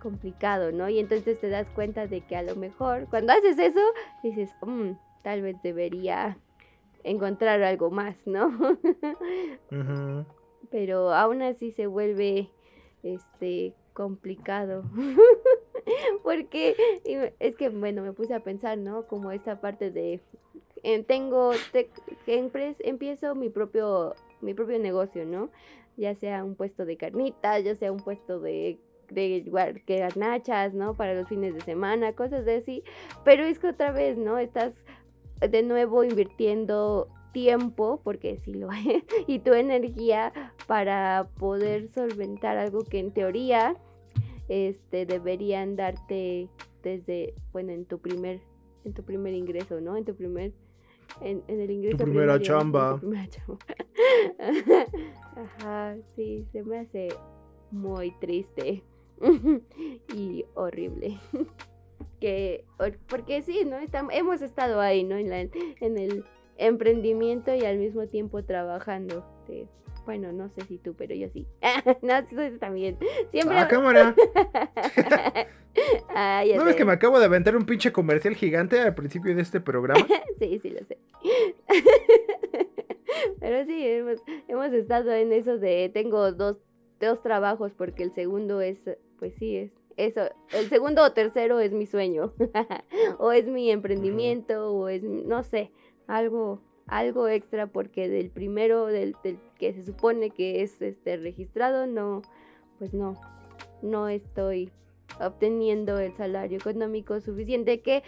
[0.00, 0.88] complicado, ¿no?
[0.88, 3.80] Y entonces te das cuenta de que a lo mejor cuando haces eso
[4.22, 4.92] dices, "Mm,
[5.22, 6.38] tal vez debería
[7.04, 8.50] encontrar algo más, ¿no?
[10.70, 12.50] Pero aún así se vuelve
[13.02, 14.84] este complicado
[16.22, 16.76] porque
[17.40, 20.20] es que bueno me puse a pensar no como esta parte de
[20.82, 21.90] eh, tengo te-
[22.84, 25.50] empiezo mi propio mi propio negocio no
[25.96, 28.78] ya sea un puesto de carnitas ya sea un puesto de
[29.10, 30.96] de guar- que garnachas, ¿no?
[30.96, 32.82] Para los fines de semana, cosas de así.
[33.24, 34.38] Pero es que otra vez, ¿no?
[34.38, 34.72] Estás
[35.40, 40.32] de nuevo invirtiendo tiempo, porque sí lo es, y tu energía
[40.66, 43.76] para poder solventar algo que en teoría
[44.48, 46.48] este deberían darte
[46.82, 48.40] desde bueno en tu primer
[48.84, 50.52] en tu primer ingreso no en tu primer
[51.20, 52.94] en, en el ingreso primera primario, en chamba.
[52.94, 53.58] tu primera chamba.
[55.36, 57.08] ajá sí se me hace
[57.70, 58.82] muy triste
[60.14, 61.18] y horrible
[62.20, 66.24] que or- porque sí no Estam- hemos estado ahí no en la en el
[66.58, 69.24] emprendimiento y al mismo tiempo trabajando.
[69.48, 69.66] de-
[70.06, 71.46] bueno, no sé si tú, pero yo sí.
[72.02, 72.96] no, tú también.
[73.30, 73.58] Siempre.
[73.58, 74.14] Ah, cámara.
[76.08, 79.42] Ah, ¿No ves que me acabo de aventar un pinche comercial gigante al principio de
[79.42, 80.04] este programa?
[80.38, 80.98] Sí, sí, lo sé.
[83.40, 86.56] Pero sí, hemos, hemos estado en eso de tengo dos,
[87.00, 88.78] dos trabajos porque el segundo es,
[89.18, 90.22] pues sí, es eso.
[90.52, 92.32] El segundo o tercero es mi sueño.
[93.18, 95.72] o es mi emprendimiento o es, no sé,
[96.06, 99.14] algo algo extra porque del primero del,
[99.58, 102.22] que se supone que es este registrado no
[102.78, 103.14] pues no
[103.80, 104.72] no estoy
[105.20, 108.02] obteniendo el salario económico suficiente que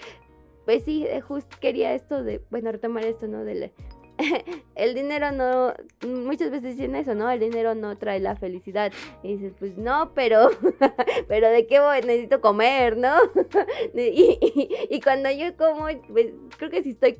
[0.64, 3.44] pues sí, justo quería esto de, bueno, retomar esto, ¿no?
[3.44, 3.70] De, la-
[4.74, 5.74] el dinero no,
[6.06, 7.30] muchas veces dicen eso, ¿no?
[7.30, 8.92] El dinero no trae la felicidad.
[9.22, 10.48] Y dices, pues no, pero,
[11.28, 12.00] pero ¿de qué voy?
[12.02, 13.16] Necesito comer, ¿no?
[13.94, 17.18] y, y, cuando yo como, pues creo que si estoy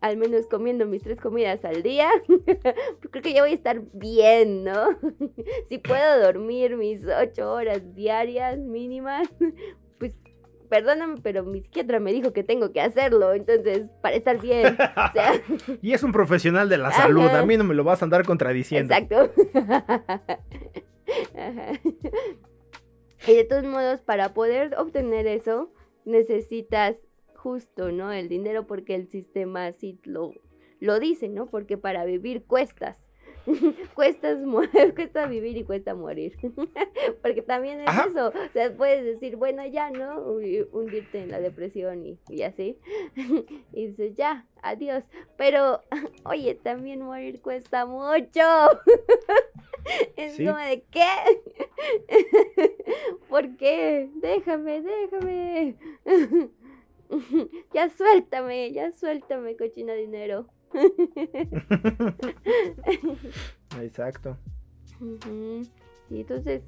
[0.00, 3.82] al menos comiendo mis tres comidas al día, pues creo que ya voy a estar
[3.92, 4.88] bien, ¿no?
[5.68, 9.28] si puedo dormir mis ocho horas diarias mínimas,
[10.74, 14.76] perdóname, pero mi psiquiatra me dijo que tengo que hacerlo, entonces, para estar bien.
[15.82, 18.24] y es un profesional de la salud, a mí no me lo vas a andar
[18.24, 18.92] contradiciendo.
[18.92, 19.32] Exacto.
[23.28, 25.72] y de todos modos, para poder obtener eso,
[26.04, 26.96] necesitas
[27.36, 28.10] justo, ¿no?
[28.10, 30.32] El dinero porque el sistema así lo,
[30.80, 31.46] lo dice, ¿no?
[31.46, 33.03] Porque para vivir cuestas.
[33.94, 34.36] cuesta,
[34.94, 36.36] cuesta vivir y cuesta morir.
[37.22, 38.28] Porque también es eso.
[38.28, 40.22] O sea, puedes decir, bueno, ya, ¿no?
[40.72, 42.78] Hundirte en la depresión y, y así.
[43.72, 45.04] y dices, ya, adiós.
[45.36, 45.82] Pero,
[46.24, 48.42] oye, también morir cuesta mucho.
[50.16, 51.06] es como de qué.
[53.28, 54.10] ¿Por qué?
[54.16, 55.76] Déjame, déjame.
[57.72, 60.48] ya suéltame, ya suéltame, cochina dinero.
[63.80, 64.36] Exacto.
[66.10, 66.62] Y entonces,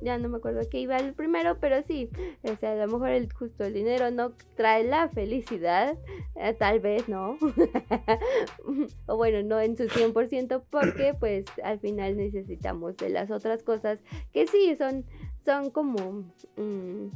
[0.00, 2.10] ya no me acuerdo que iba el primero, pero sí,
[2.42, 5.96] o sea, a lo mejor el, justo el dinero no trae la felicidad,
[6.36, 7.36] eh, tal vez no,
[9.06, 13.98] o bueno, no en su 100%, porque pues al final necesitamos de las otras cosas
[14.32, 15.04] que sí son,
[15.44, 16.24] son como,
[16.56, 17.08] mm,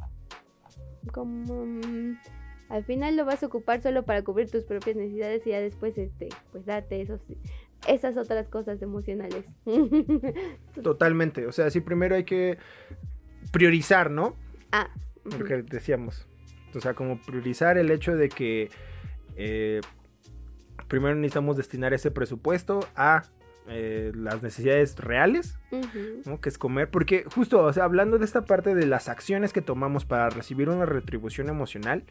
[1.13, 1.65] como...
[1.65, 2.19] Mm,
[2.69, 5.97] al final lo vas a ocupar solo para cubrir tus propias necesidades y ya después,
[5.99, 7.21] este, pues date esos,
[7.87, 9.45] esas otras cosas emocionales.
[10.83, 12.59] Totalmente, o sea, sí, primero hay que
[13.53, 14.37] priorizar, ¿no?
[14.73, 14.89] Ah.
[15.25, 16.27] Lo que decíamos.
[16.75, 18.71] O sea, como priorizar el hecho de que
[19.37, 19.81] eh,
[20.89, 23.23] primero necesitamos destinar ese presupuesto a
[23.67, 25.59] eh, las necesidades reales,
[26.27, 26.41] ¿no?
[26.41, 29.63] que es comer, porque justo, o sea, hablando de esta parte de las acciones que
[29.63, 32.05] tomamos para recibir una retribución emocional,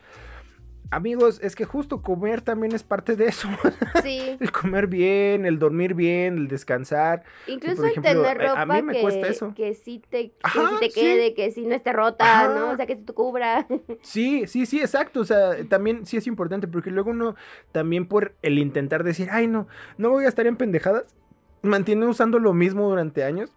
[0.91, 3.47] Amigos, es que justo comer también es parte de eso.
[4.03, 4.38] Sí.
[4.39, 7.23] el comer bien, el dormir bien, el descansar.
[7.47, 9.53] Incluso el tener ropa a mí me que, cuesta eso.
[9.55, 12.71] que sí te, que te quede, que sí no esté rota, ¿no?
[12.71, 13.65] O sea, que te cubra.
[14.01, 15.21] Sí, sí, sí, exacto.
[15.21, 17.36] O sea, también sí es importante porque luego uno
[17.71, 19.67] también por el intentar decir, ay, no,
[19.97, 21.15] no voy a estar en pendejadas,
[21.61, 23.51] mantiene usando lo mismo durante años,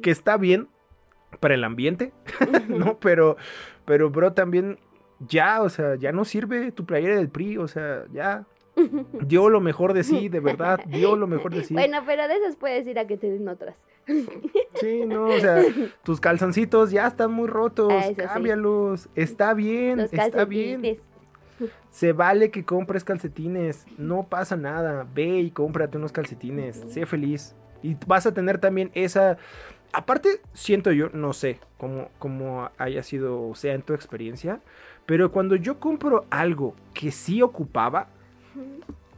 [0.00, 0.68] que está bien
[1.40, 2.12] para el ambiente,
[2.68, 2.98] ¿no?
[2.98, 3.36] Pero,
[3.84, 4.78] pero, bro, también
[5.20, 8.44] ya, o sea, ya no sirve tu playera del PRI, o sea, ya.
[9.26, 11.74] Dio lo mejor de sí, de verdad, dio lo mejor de sí.
[11.74, 13.76] Bueno, pero de esas puedes ir a que te den otras.
[14.80, 15.60] Sí, no, o sea,
[16.04, 20.96] tus calzoncitos ya están muy rotos, ah, cámbialos, está bien, está bien.
[21.90, 27.56] Se vale que compres calcetines, no pasa nada, ve y cómprate unos calcetines, sé feliz.
[27.82, 29.36] Y vas a tener también esa...
[29.92, 34.60] Aparte, siento yo, no sé cómo, cómo haya sido, o sea, en tu experiencia,
[35.08, 38.08] pero cuando yo compro algo que sí ocupaba,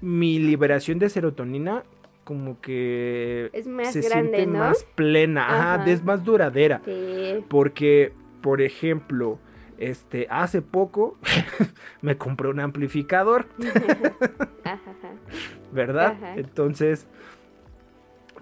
[0.00, 1.82] mi liberación de serotonina
[2.22, 6.80] como que es más se siente más plena, es más duradera.
[6.84, 7.44] Sí.
[7.48, 9.40] Porque, por ejemplo,
[9.78, 11.18] este, hace poco
[12.02, 13.48] me compré un amplificador.
[15.72, 16.16] ¿Verdad?
[16.36, 17.08] Entonces,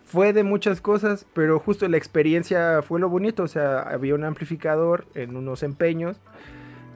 [0.05, 3.43] fue de muchas cosas, pero justo la experiencia fue lo bonito.
[3.43, 6.21] O sea, había un amplificador en unos empeños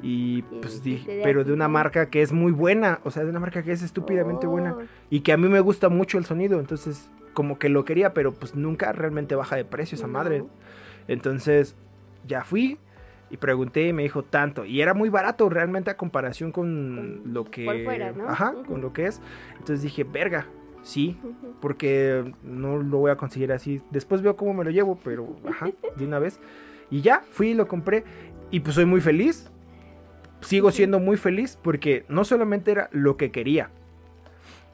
[0.02, 3.38] y pues dije, pero de una marca que es muy buena, o sea, de una
[3.38, 4.82] marca que es estúpidamente buena oh.
[5.10, 8.32] y que a mí me gusta mucho el sonido, entonces como que lo quería, pero
[8.32, 10.44] pues nunca realmente baja de precio esa madre.
[11.08, 11.76] Entonces
[12.26, 12.78] ya fui
[13.30, 17.44] y pregunté y me dijo tanto y era muy barato realmente a comparación con, lo
[17.44, 17.86] que
[18.26, 19.20] ajá, con lo que es.
[19.52, 20.46] Entonces dije, "Verga,
[20.82, 21.18] sí,
[21.60, 23.80] porque no lo voy a conseguir así.
[23.90, 26.40] Después veo cómo me lo llevo, pero ajá, de una vez.
[26.90, 28.04] Y ya, fui y lo compré.
[28.50, 29.50] Y pues soy muy feliz
[30.42, 33.70] sigo siendo muy feliz porque no solamente era lo que quería,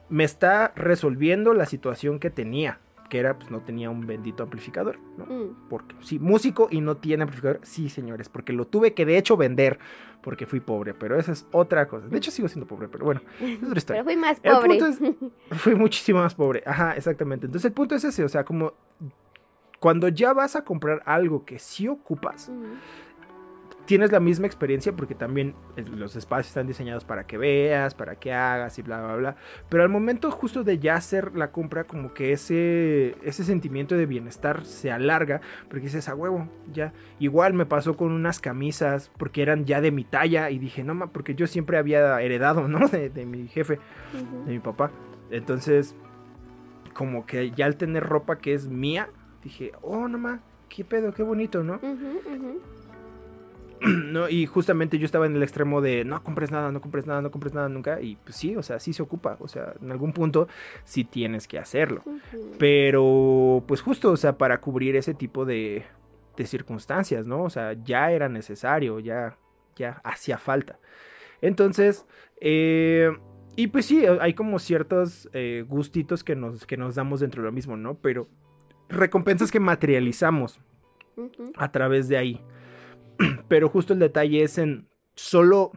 [0.09, 4.99] me está resolviendo la situación que tenía, que era pues no tenía un bendito amplificador,
[5.17, 5.25] ¿no?
[5.25, 5.69] Mm.
[5.69, 9.37] Porque sí, músico y no tiene amplificador, sí, señores, porque lo tuve que de hecho
[9.37, 9.79] vender
[10.21, 12.07] porque fui pobre, pero esa es otra cosa.
[12.07, 14.03] De hecho sigo siendo pobre, pero bueno, es otra historia.
[14.03, 14.79] Pero fui más pobre.
[15.51, 16.63] fui muchísimo más pobre.
[16.65, 17.45] Ajá, exactamente.
[17.45, 18.73] Entonces el punto es ese, o sea, como
[19.79, 22.51] cuando ya vas a comprar algo que sí ocupas,
[23.89, 28.31] tienes la misma experiencia porque también los espacios están diseñados para que veas, para que
[28.31, 29.35] hagas y bla, bla, bla.
[29.67, 34.05] Pero al momento justo de ya hacer la compra, como que ese, ese sentimiento de
[34.05, 36.93] bienestar se alarga porque dices, a huevo, ya.
[37.17, 40.93] Igual me pasó con unas camisas porque eran ya de mi talla y dije, no,
[40.93, 42.87] ma, porque yo siempre había heredado, ¿no?
[42.89, 43.79] De, mi jefe,
[44.45, 44.91] de mi papá.
[45.31, 45.95] Entonces
[46.93, 49.09] como que ya al tener ropa que es mía,
[49.43, 51.79] dije, oh, no ma, qué pedo, qué bonito, ¿no?
[54.05, 54.29] ¿no?
[54.29, 57.31] Y justamente yo estaba en el extremo de no compres nada, no compres nada, no
[57.31, 58.01] compres nada nunca.
[58.01, 59.37] Y pues sí, o sea, sí se ocupa.
[59.39, 60.47] O sea, en algún punto
[60.83, 62.03] sí tienes que hacerlo.
[62.57, 65.85] Pero, pues justo, o sea, para cubrir ese tipo de,
[66.35, 67.43] de circunstancias, ¿no?
[67.43, 69.37] O sea, ya era necesario, ya,
[69.75, 70.79] ya hacía falta.
[71.41, 72.05] Entonces,
[72.41, 73.11] eh,
[73.55, 77.47] y pues sí, hay como ciertos eh, gustitos que nos, que nos damos dentro de
[77.47, 77.95] lo mismo, ¿no?
[77.95, 78.27] Pero
[78.87, 80.59] recompensas que materializamos
[81.55, 82.41] a través de ahí.
[83.47, 85.71] Pero justo el detalle es en solo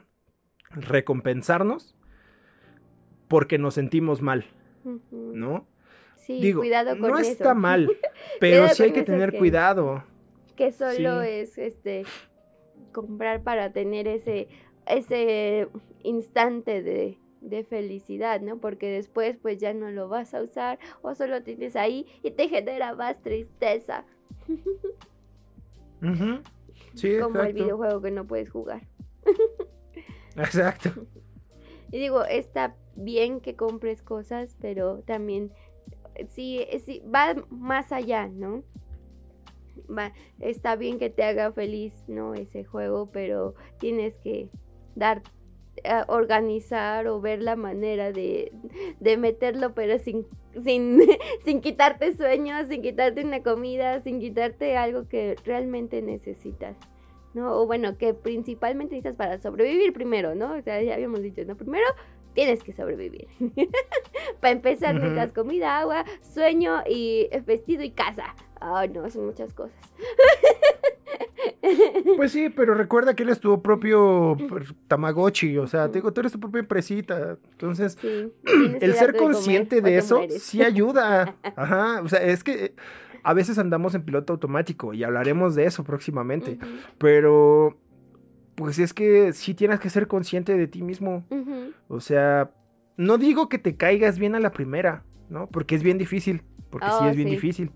[0.70, 1.94] recompensarnos
[3.28, 4.44] porque nos sentimos mal.
[5.10, 5.66] ¿no?
[6.16, 7.30] Sí, Digo, cuidado con no eso.
[7.30, 7.88] está mal,
[8.40, 10.04] pero sí hay que tener que- cuidado.
[10.56, 11.28] que solo Sí.
[11.28, 12.04] es este
[12.92, 14.48] comprar para tener ese
[14.86, 15.68] ese
[16.02, 18.58] instante de, de felicidad, ¿no?
[18.58, 22.48] Porque después pues ya no lo vas a usar o solo tienes ahí y te
[22.48, 24.04] genera más tristeza,
[26.02, 26.40] Ujú.
[26.94, 28.86] Sí, como el videojuego que no puedes jugar.
[30.36, 30.90] Exacto.
[31.90, 35.52] Y digo, está bien que compres cosas, pero también
[36.14, 38.62] eh, sí, eh, sí va más allá, ¿no?
[39.90, 42.34] Va, está bien que te haga feliz, ¿no?
[42.34, 44.48] Ese juego, pero tienes que
[44.94, 45.22] dar,
[45.84, 48.52] a organizar o ver la manera de,
[49.00, 50.26] de meterlo, pero sin,
[50.64, 51.00] sin,
[51.44, 56.76] sin quitarte sueños, sin quitarte una comida, sin quitarte algo que realmente necesitas.
[57.34, 57.60] ¿no?
[57.60, 60.54] O bueno, que principalmente necesitas para sobrevivir primero, ¿no?
[60.54, 61.56] O sea, ya habíamos dicho, ¿no?
[61.56, 61.86] Primero
[62.34, 63.28] tienes que sobrevivir.
[64.40, 68.34] para empezar, necesitas comida, agua, sueño y eh, vestido y casa.
[68.60, 69.76] Ay, no, son muchas cosas.
[72.16, 76.12] Pues sí, pero recuerda que él es tu propio per- Tamagotchi, o sea, te digo,
[76.12, 77.38] tú eres tu propia empresita.
[77.52, 78.08] Entonces, Sí,
[78.80, 81.36] el ser darte de comer consciente de eso sí ayuda.
[81.56, 82.74] Ajá, o sea, es que
[83.22, 86.58] a veces andamos en piloto automático y hablaremos de eso próximamente.
[86.98, 87.78] Pero,
[88.56, 91.24] pues es que sí tienes que ser consciente de ti mismo.
[91.88, 92.50] O sea,
[92.96, 95.46] no digo que te caigas bien a la primera, ¿no?
[95.46, 96.42] Porque es bien difícil.
[96.70, 97.34] Porque sí Oh, es bien sí.
[97.36, 97.70] difícil.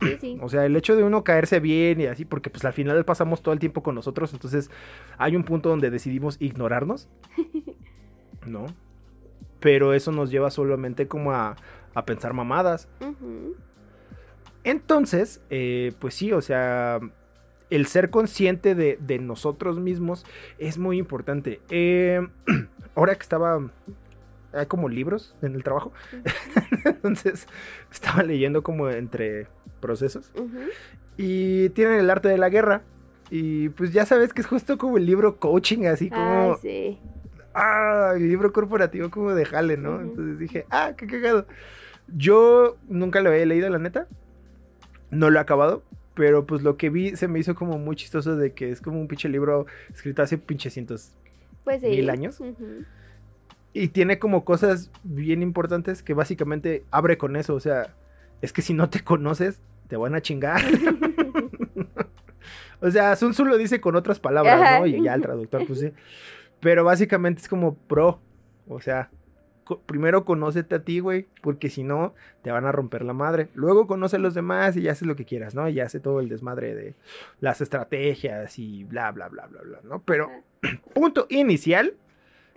[0.00, 0.38] Sí, sí.
[0.42, 3.42] O sea, el hecho de uno caerse bien y así, porque pues al final pasamos
[3.42, 4.70] todo el tiempo con nosotros, entonces
[5.16, 7.08] hay un punto donde decidimos ignorarnos,
[8.46, 8.66] ¿no?
[9.60, 11.56] Pero eso nos lleva solamente como a,
[11.94, 12.88] a pensar mamadas.
[14.64, 17.00] Entonces, eh, pues sí, o sea,
[17.70, 20.24] el ser consciente de, de nosotros mismos
[20.58, 21.60] es muy importante.
[21.70, 22.26] Eh,
[22.94, 23.70] ahora que estaba,
[24.52, 25.92] hay como libros en el trabajo,
[26.84, 27.46] entonces
[27.90, 29.46] estaba leyendo como entre
[29.80, 30.32] procesos
[31.18, 32.82] y tienen el arte de la guerra.
[33.30, 36.54] Y pues ya sabes que es justo como el libro coaching, así como...
[36.54, 36.98] Ay, sí.
[37.52, 39.96] ah, el libro corporativo como de jale, ¿no?
[39.96, 40.00] Ujú.
[40.00, 41.46] Entonces dije, ah, qué cagado.
[42.16, 44.06] Yo nunca lo había leído, la neta.
[45.10, 45.82] No lo he acabado.
[46.14, 48.98] Pero pues lo que vi se me hizo como muy chistoso de que es como
[48.98, 51.12] un pinche libro escrito hace pinche cientos.
[51.64, 51.88] Pues sí.
[51.88, 52.40] ¿Mil años?
[52.40, 52.84] Ujú.
[53.78, 57.54] Y tiene como cosas bien importantes que básicamente abre con eso.
[57.54, 57.94] O sea,
[58.42, 60.60] es que si no te conoces, te van a chingar.
[62.80, 64.80] o sea, Sun Tzu lo dice con otras palabras.
[64.80, 64.86] ¿no?
[64.86, 65.92] Y ya el traductor, pues sí.
[66.60, 68.20] Pero básicamente es como pro.
[68.68, 69.10] O sea,
[69.64, 73.48] co- primero conócete a ti, güey, porque si no, te van a romper la madre.
[73.54, 75.68] Luego conoce a los demás y ya haces lo que quieras, ¿no?
[75.68, 76.94] Y ya hace todo el desmadre de
[77.40, 80.02] las estrategias y bla, bla, bla, bla, bla, ¿no?
[80.02, 80.30] Pero
[80.94, 81.94] punto inicial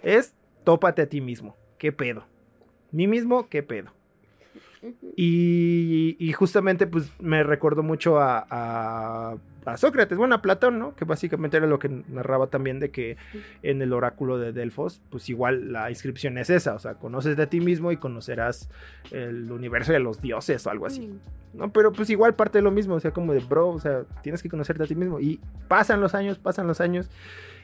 [0.04, 0.34] es
[0.64, 1.56] tópate a ti mismo.
[1.78, 2.26] ¿Qué pedo?
[2.92, 3.92] Mí mismo, ¿qué pedo?
[5.16, 9.36] Y, y justamente pues me recordó mucho a, a,
[9.66, 10.96] a Sócrates, bueno, a Platón, ¿no?
[10.96, 13.18] Que básicamente era lo que narraba también de que
[13.62, 17.46] en el oráculo de Delfos, pues igual la inscripción es esa, o sea, conoces de
[17.46, 18.70] ti mismo y conocerás
[19.12, 21.08] el universo de los dioses o algo así.
[21.08, 21.20] Mm.
[21.54, 21.72] ¿no?
[21.72, 24.42] Pero pues igual parte de lo mismo, o sea, como de bro, o sea, tienes
[24.42, 25.20] que conocerte a ti mismo.
[25.20, 27.10] Y pasan los años, pasan los años.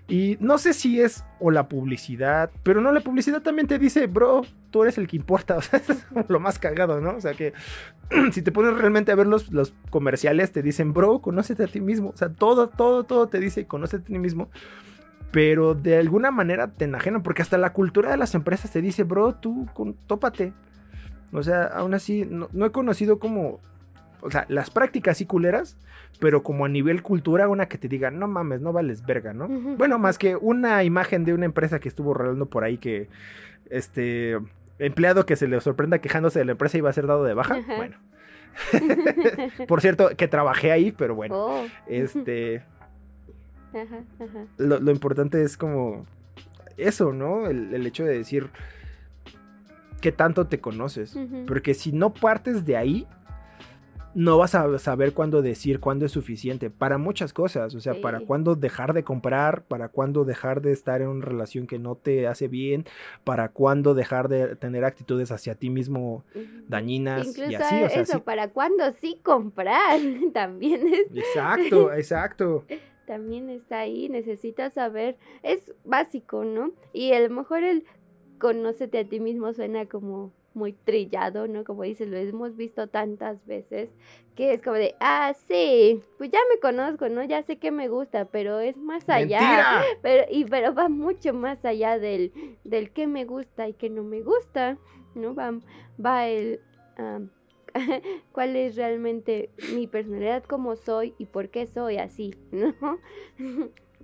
[0.07, 4.07] Y no sé si es o la publicidad, pero no, la publicidad también te dice,
[4.07, 7.15] bro, tú eres el que importa, o sea, es lo más cagado, ¿no?
[7.17, 7.53] O sea, que
[8.31, 11.81] si te pones realmente a ver los, los comerciales, te dicen, bro, conócete a ti
[11.81, 14.49] mismo, o sea, todo, todo, todo te dice, conócete a ti mismo.
[15.31, 19.03] Pero de alguna manera te enajenan, porque hasta la cultura de las empresas te dice,
[19.03, 20.53] bro, tú con, tópate.
[21.33, 23.59] O sea, aún así, no, no he conocido como
[24.21, 25.77] o sea, las prácticas y culeras,
[26.19, 29.47] pero como a nivel cultura, una que te diga, no mames, no vales verga, ¿no?
[29.47, 33.09] Bueno, más que una imagen de una empresa que estuvo rolando por ahí que,
[33.69, 34.37] este,
[34.79, 37.59] empleado que se le sorprenda quejándose de la empresa iba a ser dado de baja.
[37.77, 37.97] Bueno.
[39.67, 41.65] por cierto, que trabajé ahí, pero bueno, Oh.
[41.87, 42.63] este,
[44.57, 46.05] lo, lo importante es como
[46.77, 47.47] eso, ¿no?
[47.47, 48.49] El, el hecho de decir,
[50.01, 51.17] qué tanto te conoces.
[51.47, 53.07] Porque si no partes de ahí,
[54.13, 56.69] no vas a saber cuándo decir cuándo es suficiente.
[56.69, 57.75] Para muchas cosas.
[57.75, 61.67] O sea, para cuándo dejar de comprar, para cuándo dejar de estar en una relación
[61.67, 62.85] que no te hace bien,
[63.23, 66.23] para cuándo dejar de tener actitudes hacia ti mismo
[66.67, 67.75] dañinas Incluso y así.
[67.83, 68.23] O sea, eso, sí.
[68.25, 69.99] para cuándo sí comprar,
[70.33, 72.65] también es Exacto, exacto.
[73.05, 76.71] también está ahí, necesitas saber, es básico, ¿no?
[76.93, 77.85] Y a lo mejor el
[78.39, 81.63] conócete a ti mismo suena como muy trillado, ¿no?
[81.63, 83.89] Como dices, lo hemos visto tantas veces,
[84.35, 87.23] que es como de, ah, sí, pues ya me conozco, ¿no?
[87.23, 89.39] Ya sé que me gusta, pero es más allá.
[89.39, 89.81] ¡Mentira!
[90.01, 92.31] Pero, y, pero va mucho más allá del,
[92.63, 94.77] del que me gusta y que no me gusta,
[95.15, 95.33] ¿no?
[95.33, 95.53] Va,
[96.03, 96.59] va el...
[96.97, 97.29] am,
[98.31, 102.73] cuál es realmente mi personalidad, cómo soy y por qué soy así, ¿no?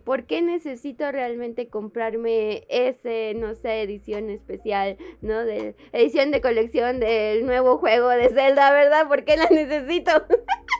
[0.03, 5.45] ¿Por qué necesito realmente comprarme ese, no sé, edición especial, ¿no?
[5.45, 9.07] De edición de colección del nuevo juego de Zelda, ¿verdad?
[9.07, 10.11] ¿Por qué la necesito?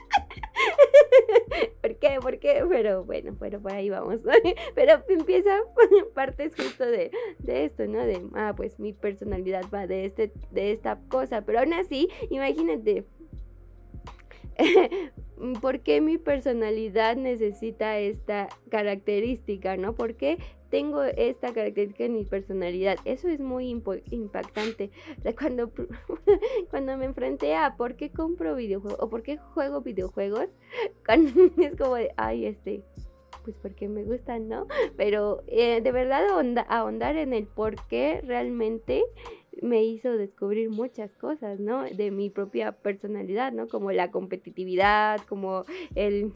[1.80, 2.18] ¿Por qué?
[2.20, 2.64] ¿Por qué?
[2.68, 4.22] Pero bueno, pero por ahí vamos.
[4.74, 5.58] Pero empieza
[6.14, 8.04] partes justo de, de esto, ¿no?
[8.04, 11.42] De, ah, pues mi personalidad va de, este, de esta cosa.
[11.42, 13.04] Pero aún así, imagínate,
[15.60, 19.94] ¿por qué mi personalidad necesita esta característica, ¿no?
[19.94, 20.38] ¿Por qué
[20.70, 22.96] tengo esta característica en mi personalidad?
[23.04, 23.68] Eso es muy
[24.10, 24.90] impactante.
[25.38, 25.70] Cuando,
[26.70, 30.48] cuando me enfrenté a por qué compro videojuegos o por qué juego videojuegos,
[31.08, 32.82] es como de, ay, este,
[33.44, 34.66] pues porque me gustan, ¿no?
[34.96, 39.04] Pero eh, de verdad ahonda- ahondar en el por qué realmente
[39.62, 41.84] me hizo descubrir muchas cosas, ¿no?
[41.84, 43.68] De mi propia personalidad, ¿no?
[43.68, 46.32] Como la competitividad, como el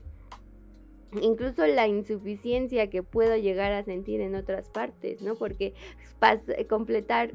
[1.23, 5.37] incluso la insuficiencia que puedo llegar a sentir en otras partes, ¿no?
[5.37, 5.73] Porque
[6.69, 7.31] completar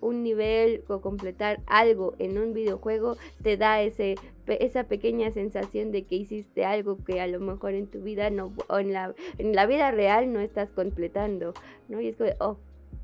[0.00, 4.16] un nivel o completar algo en un videojuego te da ese
[4.46, 8.52] esa pequeña sensación de que hiciste algo que a lo mejor en tu vida no
[8.68, 11.54] o en la en la vida real no estás completando,
[11.88, 12.00] ¿no?
[12.00, 12.56] Y es como, oh,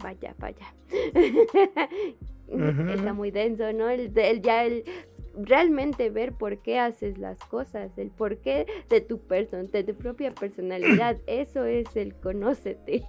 [0.03, 0.75] vaya, vaya.
[2.93, 3.89] Está muy denso, ¿no?
[3.89, 4.85] El, el- ya el
[5.37, 10.33] realmente ver por qué haces las cosas, el porqué de tu persona, de tu propia
[10.33, 13.03] personalidad, eso es el conócete.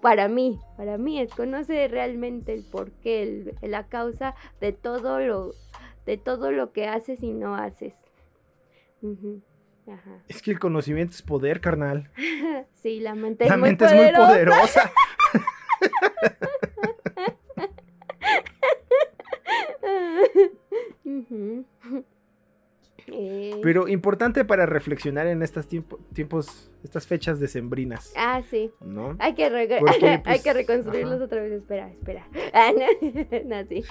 [0.00, 5.52] Para mí, para mí es conoce realmente el porqué, el- la causa de todo lo
[6.06, 7.94] de todo lo que haces y no haces.
[9.88, 10.22] Ajá.
[10.28, 12.10] Es que el conocimiento es poder, carnal.
[12.74, 14.92] Sí, la mente es La muy mente es muy poderosa.
[23.62, 28.70] Pero importante para reflexionar en estas tiempo- tiempos, estas fechas decembrinas, Ah, sí.
[28.80, 29.16] ¿no?
[29.18, 31.24] Hay que, re- Porque, hay pues, que reconstruirlos ajá.
[31.24, 31.52] otra vez.
[31.52, 32.26] Espera, espera.
[32.54, 33.82] Ah, no, no, sí.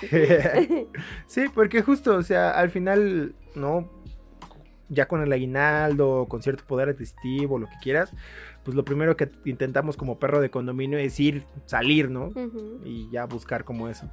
[1.26, 3.90] sí, porque justo, o sea, al final, ¿no?
[4.90, 8.14] Ya con el aguinaldo, con cierto poder adquisitivo, lo que quieras,
[8.64, 12.32] pues lo primero que intentamos como perro de condominio es ir, salir, ¿no?
[12.86, 14.10] Y ya buscar como eso.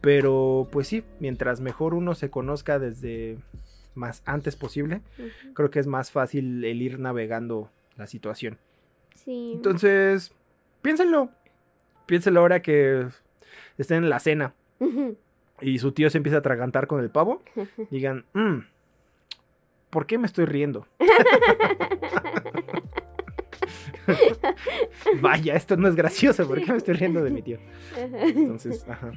[0.00, 3.38] Pero pues sí, mientras mejor uno se conozca desde
[3.94, 5.02] más antes posible,
[5.54, 8.58] creo que es más fácil el ir navegando la situación.
[9.14, 9.52] Sí.
[9.54, 10.34] Entonces,
[10.80, 11.30] piénsenlo.
[12.06, 13.06] Piénsenlo ahora que
[13.78, 14.54] estén en la cena
[15.60, 17.42] y su tío se empieza a atragantar con el pavo.
[17.90, 18.58] Digan, "Mm,
[19.90, 20.88] ¿por qué me estoy riendo?
[25.20, 26.46] Vaya, esto no es gracioso.
[26.46, 27.58] ¿Por qué me estoy riendo de mi tío?
[27.96, 29.12] Entonces, ajá.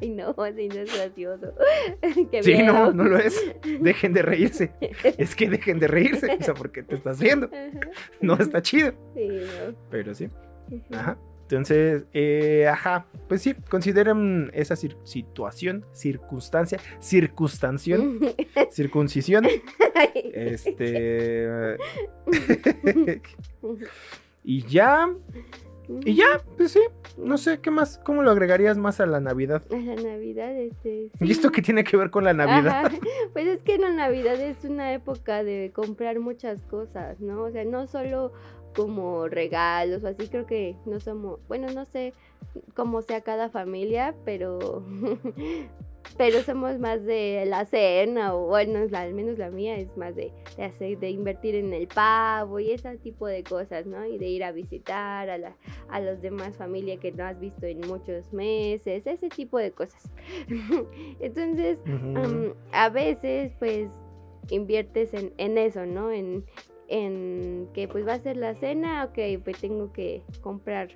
[0.00, 1.52] Ay, no, sí, no es gracioso.
[2.30, 2.92] Qué Sí, no, miedo.
[2.92, 3.40] no lo es.
[3.80, 4.72] Dejen de reírse.
[5.18, 6.36] Es que dejen de reírse.
[6.38, 7.50] O sea, porque te estás riendo.
[8.20, 8.92] No está chido.
[9.14, 9.74] Sí, no.
[9.90, 10.28] Pero sí.
[10.92, 11.18] Ajá.
[11.48, 18.18] Entonces, eh, ajá, pues sí, consideren esa cir- situación, circunstancia, circunstanciación,
[18.72, 19.46] circuncisión,
[20.34, 21.76] este,
[24.44, 25.08] y ya,
[25.88, 26.26] y ya,
[26.56, 26.80] pues sí,
[27.16, 27.98] no sé, ¿qué más?
[27.98, 29.62] ¿Cómo lo agregarías más a la Navidad?
[29.70, 31.10] A la Navidad, este.
[31.20, 31.54] ¿Y esto sí.
[31.54, 32.86] qué tiene que ver con la Navidad?
[32.86, 32.90] Ajá.
[33.32, 37.42] Pues es que la Navidad es una época de comprar muchas cosas, ¿no?
[37.42, 38.32] O sea, no solo
[38.74, 42.12] como regalos o así, creo que no somos, bueno, no sé
[42.74, 44.84] cómo sea cada familia, pero
[46.16, 50.32] pero somos más de la cena o bueno, al menos la mía es más de,
[50.56, 54.04] de hacer de invertir en el pavo y ese tipo de cosas, ¿no?
[54.06, 55.56] Y de ir a visitar a la
[55.88, 60.10] a los demás familia que no has visto en muchos meses, ese tipo de cosas.
[61.20, 61.78] Entonces.
[61.86, 63.88] Am, a veces pues
[64.50, 66.10] inviertes en, en eso, ¿no?
[66.12, 66.44] En,
[66.88, 70.88] en que pues va a ser la cena, ok, pues tengo que comprar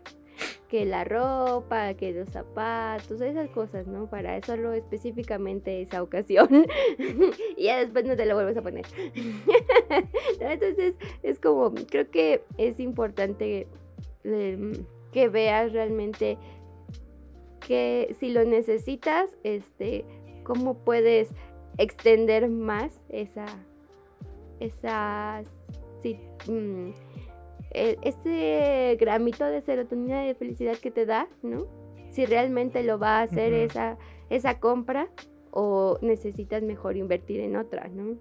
[0.69, 4.09] que la ropa, que los zapatos, esas cosas, ¿no?
[4.09, 6.67] Para solo específicamente esa ocasión.
[7.57, 8.87] y ya después no te lo vuelves a poner.
[10.41, 13.67] Entonces, es como, creo que es importante
[14.25, 14.73] em,
[15.13, 16.39] que veas realmente
[17.67, 20.05] que si lo necesitas, este,
[20.45, 21.31] cómo puedes
[21.79, 23.47] extender más esa,
[24.61, 25.43] esa,
[26.47, 26.91] mm,
[27.71, 31.67] este gramito de serotonina de felicidad que te da, ¿no?
[32.11, 33.97] Si realmente lo va a hacer esa,
[34.29, 35.09] esa compra
[35.53, 38.19] o necesitas mejor invertir en otra, ¿no?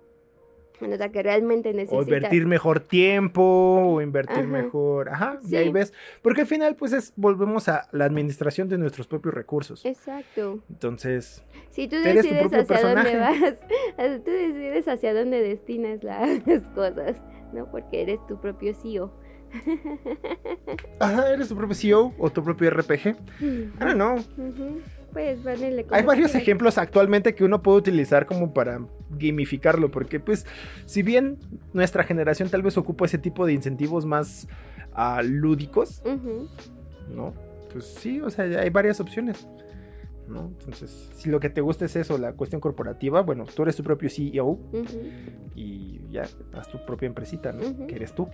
[0.82, 2.00] O sea, que realmente necesitas.
[2.00, 5.10] O invertir mejor tiempo, o invertir mejor.
[5.10, 5.94] Ajá, y ahí ves.
[6.22, 9.86] Porque al final, pues es, volvemos a la administración de nuestros propios recursos.
[9.86, 10.60] Exacto.
[10.70, 11.44] Entonces.
[11.72, 13.60] Si tú decides hacia dónde vas,
[14.24, 17.22] tú decides hacia dónde destinas las cosas,
[17.54, 17.70] ¿no?
[17.70, 19.12] Porque eres tu propio CEO.
[21.00, 23.08] Ajá, eres tu propio CEO o tu propio RPG.
[23.42, 24.16] I don't know.
[25.12, 25.40] Pues,
[25.92, 28.80] Hay varios ejemplos actualmente que uno puede utilizar como para
[29.10, 30.46] gamificarlo, porque pues
[30.86, 31.40] si bien
[31.74, 34.48] nuestra generación tal vez ocupa ese tipo de incentivos más
[34.96, 36.04] uh, lúdicos,
[37.10, 37.34] ¿no?
[37.72, 39.48] Pues sí, o sea, hay varias opciones.
[40.30, 40.54] ¿No?
[40.60, 43.84] Entonces, si lo que te gusta es eso, la cuestión corporativa, bueno, tú eres tu
[43.84, 44.60] propio CEO
[45.56, 46.24] y ya,
[46.54, 47.88] haz tu propia empresita, ¿no?
[47.88, 48.28] Que eres tú.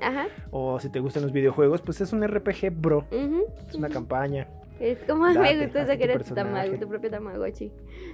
[0.00, 0.28] Ajá.
[0.50, 3.04] o si te gustan los videojuegos, pues es un RPG, bro.
[3.68, 4.48] es una campaña.
[4.80, 7.70] Es como me gusta que eres tu, tu, propio Tamagotchi.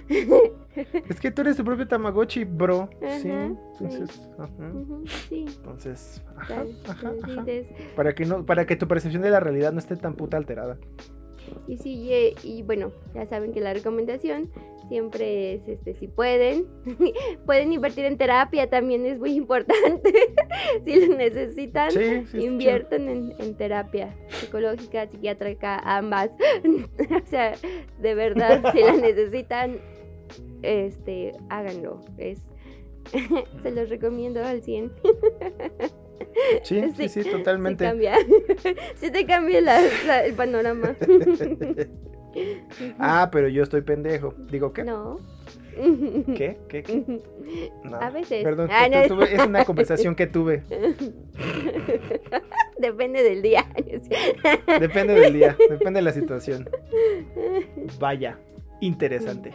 [1.09, 2.89] es que tú eres tu propio Tamagotchi, bro.
[3.21, 3.29] sí.
[3.29, 4.73] Entonces, ajá.
[5.29, 5.45] sí.
[5.47, 7.45] Entonces, ajá, ajá, ajá.
[7.95, 10.77] Para que no, para que tu percepción de la realidad no esté tan puta alterada.
[11.67, 12.09] Y sí,
[12.43, 14.51] y, bueno, ya saben que la recomendación
[14.87, 16.65] siempre es este si pueden
[17.45, 20.13] pueden invertir en terapia también es muy importante.
[20.85, 21.91] Si lo necesitan
[22.33, 26.31] inviertan en, terapia psicológica psiquiátrica ambas.
[27.23, 27.53] O sea
[27.99, 29.77] de verdad si la necesitan
[30.61, 32.01] este háganlo.
[32.17, 32.41] Es
[33.63, 34.91] se los recomiendo al 100
[36.63, 37.83] Sí, sí, sí, totalmente.
[37.83, 38.15] Sí, cambia.
[38.95, 39.59] sí te cambia
[40.25, 40.95] el panorama.
[42.99, 44.33] ah, pero yo estoy pendejo.
[44.49, 44.83] Digo, ¿qué?
[44.83, 45.19] No.
[46.35, 46.57] ¿Qué?
[46.67, 46.83] ¿Qué?
[46.83, 47.21] qué?
[48.01, 48.43] A veces.
[48.43, 50.63] Perdón, ah, es una conversación que tuve.
[52.79, 53.67] Depende del día.
[54.79, 56.67] Depende del día, depende de la situación.
[57.99, 58.39] Vaya,
[58.81, 59.53] interesante.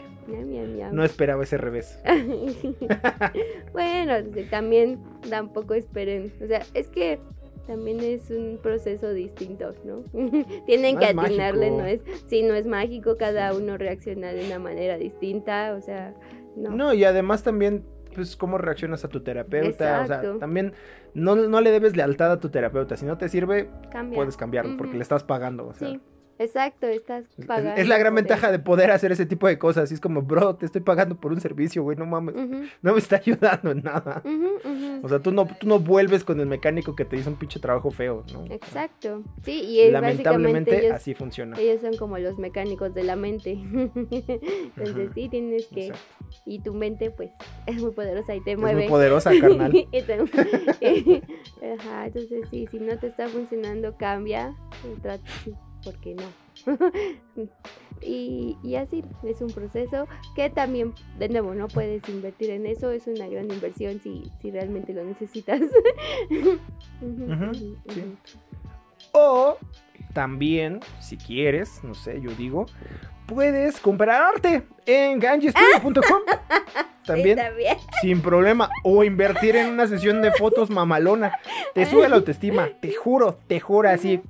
[0.92, 1.98] No esperaba ese revés.
[3.72, 4.14] bueno,
[4.50, 4.98] también
[5.28, 6.32] tampoco esperen.
[6.42, 7.18] O sea, es que
[7.66, 10.02] también es un proceso distinto, ¿no?
[10.66, 14.98] Tienen que atinarle, no es, sí, no es mágico, cada uno reacciona de una manera
[14.98, 16.14] distinta, o sea,
[16.56, 16.70] no.
[16.70, 20.72] No, y además también, pues, cómo reaccionas a tu terapeuta, o sea, también
[21.14, 23.70] no, no, le debes lealtad a tu terapeuta, si no te sirve,
[24.14, 26.00] puedes cambiarlo, porque le estás pagando, o sea.
[26.38, 27.80] Exacto, estás pagando.
[27.80, 29.90] Es la gran ventaja de poder hacer ese tipo de cosas.
[29.90, 32.34] Y es como, bro, te estoy pagando por un servicio, güey, no mames.
[32.82, 34.22] No me está ayudando en nada.
[35.02, 37.60] O sea, tú no, tú no vuelves con el mecánico que te hizo un pinche
[37.60, 38.44] trabajo feo, ¿no?
[38.52, 39.22] Exacto.
[39.44, 41.58] Sí, y lamentablemente así funciona.
[41.58, 43.52] Ellos son como los mecánicos de la mente.
[44.10, 45.92] Entonces sí, tienes que...
[46.46, 47.30] Y tu mente, pues,
[47.66, 48.84] es muy poderosa y te mueve.
[48.84, 49.72] Es muy poderosa, carnal.
[51.78, 54.54] Ajá, entonces sí, si no te está funcionando, cambia.
[54.82, 55.20] ¿por
[56.00, 56.24] qué no?
[58.00, 60.06] y, y, así es un proceso
[60.36, 64.50] que también, de nuevo, no puedes invertir en eso, es una gran inversión si, si
[64.50, 65.60] realmente lo necesitas.
[69.14, 69.58] O
[70.14, 72.66] también, si quieres, no sé, yo digo,
[73.26, 76.22] puedes comprar arte en gangestudio.com.
[77.06, 77.38] ¿También?
[78.00, 78.70] Sin problema.
[78.84, 81.32] O invertir en una sesión de fotos mamalona.
[81.74, 82.68] Te sube la autoestima.
[82.80, 84.20] Te juro, te juro así.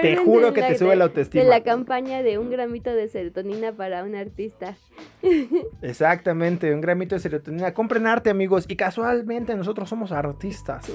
[0.00, 1.44] te juro que te sube la autoestima.
[1.44, 4.76] De la campaña de un gramito de serotonina para un artista.
[5.82, 7.74] Exactamente, un gramito de serotonina.
[7.74, 8.64] Compren arte, amigos.
[8.68, 10.90] Y casualmente nosotros somos artistas.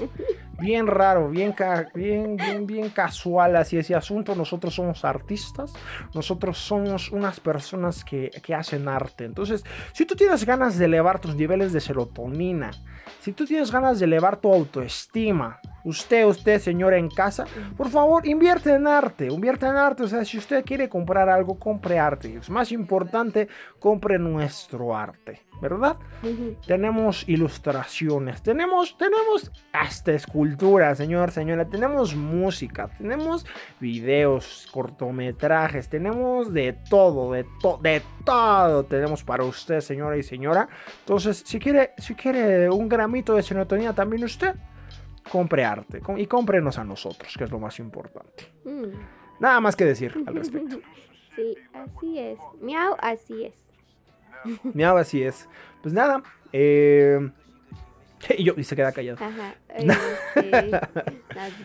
[0.60, 1.54] Bien raro, bien,
[1.94, 4.34] bien, bien, bien casual así ese asunto.
[4.34, 5.72] Nosotros somos artistas.
[6.14, 8.91] Nosotros somos unas personas que, que hacen arte.
[9.24, 12.70] Entonces, si tú tienes ganas de elevar tus niveles de serotonina,
[13.20, 17.44] si tú tienes ganas de elevar tu autoestima, usted, usted, señora en casa,
[17.76, 20.04] por favor, invierte en arte, invierte en arte.
[20.04, 22.36] O sea, si usted quiere comprar algo, compre arte.
[22.36, 23.48] Es más importante,
[23.78, 25.96] compre nuestro arte, ¿verdad?
[26.66, 33.46] Tenemos ilustraciones, tenemos, tenemos hasta escultura, señor, señora, tenemos música, tenemos
[33.80, 40.68] videos, cortometrajes, tenemos de todo, de, todo de todo tenemos para usted, señora y señora.
[41.00, 44.54] Entonces, si quiere, si quiere un gramito de serotonina también usted,
[45.30, 48.52] compre arte y cómprenos a nosotros, que es lo más importante.
[48.64, 49.40] Mm.
[49.40, 50.80] Nada más que decir al respecto.
[51.34, 52.38] Sí, así es.
[52.60, 53.54] Miau, así es.
[54.74, 55.48] Miau, así es.
[55.82, 56.22] Pues nada,
[56.52, 57.30] eh...
[58.38, 59.18] Y yo, y se queda callado.
[59.20, 59.54] Ajá.
[59.68, 60.70] este,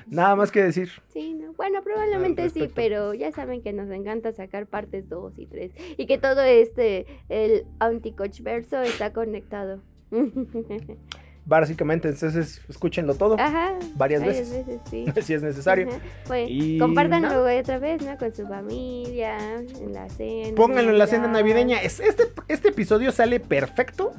[0.08, 0.90] Nada más que decir.
[1.08, 1.54] Sí, no.
[1.54, 6.06] Bueno, probablemente sí, pero ya saben que nos encanta sacar partes 2 y 3 y
[6.08, 9.82] que todo este, el anticoach verso está conectado.
[11.46, 13.38] Básicamente, entonces, escúchenlo todo.
[13.40, 13.74] Ajá.
[13.96, 14.66] Varias veces.
[14.90, 15.06] sí.
[15.22, 15.88] Si es necesario.
[15.88, 16.00] Ajá.
[16.28, 18.18] Pues Y compártanlo otra vez, ¿no?
[18.18, 19.38] Con su familia,
[19.80, 20.54] en la cena.
[20.58, 21.82] Pónganlo en la cena navideña.
[21.82, 24.12] Es- Este, este episodio sale perfecto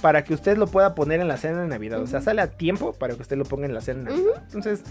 [0.00, 2.00] Para que usted lo pueda poner en la cena de Navidad.
[2.00, 4.16] O sea, sale a tiempo para que usted lo ponga en la cena de.
[4.16, 4.42] Navidad.
[4.46, 4.82] Entonces,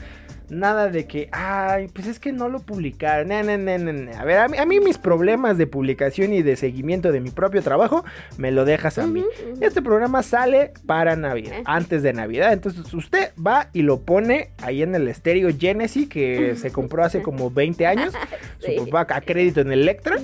[0.49, 3.27] nada de que, ay, pues es que no lo publicaron.
[3.27, 4.17] No, no, no.
[4.17, 7.31] A ver, a mí, a mí mis problemas de publicación y de seguimiento de mi
[7.31, 8.03] propio trabajo
[8.37, 9.23] me lo dejas a mí.
[9.61, 12.53] Este programa sale para Navidad, antes de Navidad.
[12.53, 17.21] Entonces usted va y lo pone ahí en el estéreo Genesis que se compró hace
[17.21, 18.13] como 20 años.
[18.65, 18.77] Sí.
[18.77, 20.17] Su papá a crédito en Electra.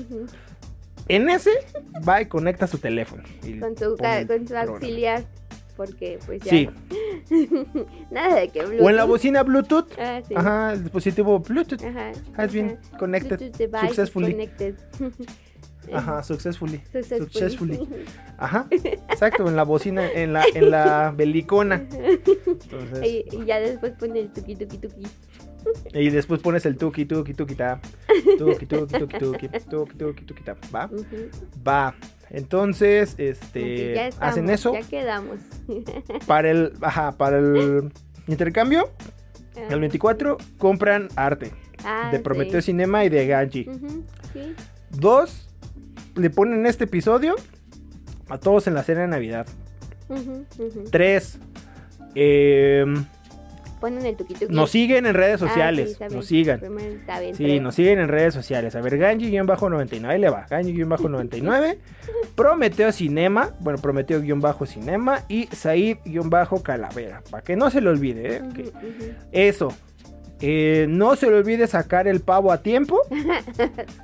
[1.16, 1.51] En ese
[2.07, 3.24] va y conecta su teléfono.
[3.59, 5.24] Con su, pone con su auxiliar.
[5.78, 6.51] Porque pues ya.
[6.51, 6.70] Sí,
[8.12, 9.07] Nada de que o en la Bluetooth.
[9.07, 9.88] bocina Bluetooth.
[9.97, 10.34] Ah, sí.
[10.36, 11.82] Ajá, el dispositivo Bluetooth.
[11.84, 12.12] Ajá.
[12.38, 12.97] Has been ajá.
[12.97, 14.32] connected Bluetooth successfully.
[14.32, 14.76] connected.
[15.93, 16.82] Ajá, successfully.
[16.91, 17.30] Successfully.
[17.32, 17.89] Successfully.
[18.38, 21.88] Ajá, exacto, en la bocina, en la, en la belicona.
[21.91, 25.03] Entonces, y, y ya después pone el tuki tuki tuki.
[25.93, 27.80] Y después pones el tuki, tuki, tuki, ta.
[28.38, 30.55] Tuki, tuki, tuki, tuki, tuki, tuki, tuki, ta.
[30.74, 30.89] ¿Va?
[31.68, 31.95] Va.
[32.30, 35.39] Entonces, ya este, estamos, hacen eso Ya quedamos.
[36.28, 37.91] para el, ajá, para el
[38.28, 38.89] intercambio.
[39.70, 41.51] El 24 compran arte
[41.84, 42.24] Ah, de sí.
[42.24, 43.68] Prometeo Cinema y de Ganji.
[43.68, 44.03] Ujú,
[44.34, 44.55] sí.
[44.91, 45.49] Dos,
[46.16, 47.36] le ponen este episodio
[48.30, 49.45] a todos en la cena de Navidad.
[50.07, 50.84] Ujú, ujú.
[50.89, 51.38] Tres,
[52.16, 53.03] em,
[53.82, 54.16] Ponen el
[54.50, 55.98] nos siguen en redes Ah, sociales.
[55.98, 56.60] sí, nos sigan.
[56.62, 58.76] Bien, Sí, nos siguen en redes sociales.
[58.76, 60.46] A ver, Ganji-99, ahí le va.
[60.48, 61.78] Ganji-99,
[62.36, 67.24] Prometeo Cinema, bueno, Prometeo-Cinema y Said-Calavera.
[67.30, 68.42] Para que no se le olvide, ¿eh?
[69.32, 69.74] Eso.
[70.42, 73.00] Eh, no se le olvide sacar el pavo a tiempo,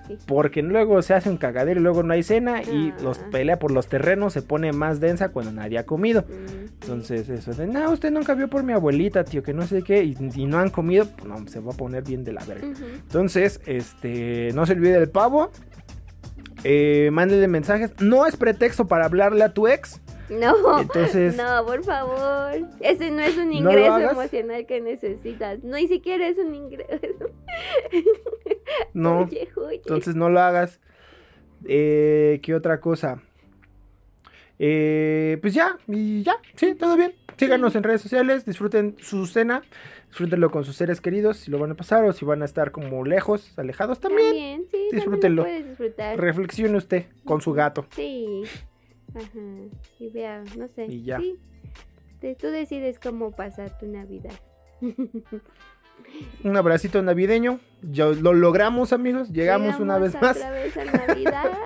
[0.08, 0.18] Sí.
[0.28, 2.98] porque luego se hace un cagadero y luego no hay cena y Ah.
[3.04, 6.22] los pelea por los terrenos se pone más densa cuando nadie ha comido.
[6.28, 9.82] Mm, Entonces, eso de, no, usted nunca vio por mi abuelita, tío, que no sé
[9.82, 12.44] qué, y, y no han comido, pues no, se va a poner bien de la
[12.46, 12.68] verga.
[12.96, 15.50] Entonces, este, no se olvide del pavo.
[16.64, 17.92] Eh, mándele mensajes.
[18.00, 20.02] No es pretexto para hablarle a tu ex.
[20.30, 22.68] No, Entonces- no, por favor.
[22.82, 25.64] Ese no es un ¿No lo ingreso emocional que necesitas.
[25.64, 27.30] No, ni siquiera es un ingreso.
[28.94, 29.22] No.
[29.22, 29.76] Oye, oye.
[29.78, 30.80] Entonces no lo hagas.
[31.66, 33.22] Eh, ¿Qué otra cosa?
[34.60, 37.14] Eh, pues ya, y ya, sí, todo bien.
[37.38, 39.62] Síganos en redes sociales, disfruten su cena,
[40.08, 42.72] disfrútenlo con sus seres queridos, si lo van a pasar o si van a estar
[42.72, 44.28] como lejos, alejados también.
[44.30, 45.46] También, sí, también lo disfrútenlo.
[45.46, 46.20] disfrutar.
[46.20, 47.86] Reflexione usted con su gato.
[47.92, 48.44] Sí.
[49.16, 49.78] Ajá.
[50.00, 50.86] Y vea, no sé.
[50.86, 51.20] Y ya.
[51.20, 51.38] Sí.
[52.20, 54.34] Te- tú decides cómo pasar tu Navidad.
[56.44, 57.60] Un abracito navideño.
[57.82, 59.32] Ya lo logramos, amigos.
[59.32, 60.38] Llegamos, una vez más.
[60.52, 61.52] Vez a Navidad.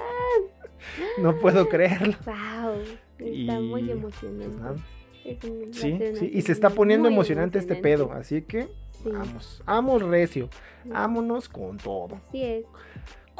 [1.20, 2.16] No puedo creerlo.
[2.26, 2.74] wow.
[3.20, 4.58] Está Y, muy pues, emocionante.
[4.58, 4.76] nada.
[5.24, 5.38] Es
[5.78, 8.68] Sí, sí, y se está poniendo emocionante este pedo, así que
[9.04, 9.10] Sí.
[9.12, 10.50] vamos, vamos recio,
[10.86, 12.16] vámonos con todo.
[12.28, 12.66] Así es.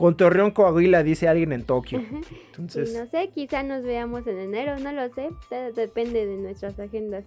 [0.02, 2.00] Con Torreón Coahuila, dice alguien en Tokio.
[2.02, 2.06] Y
[2.48, 5.30] Entonces, no sé, quizá nos veamos en enero, no lo sé.
[5.76, 7.24] depende de nuestras agendas.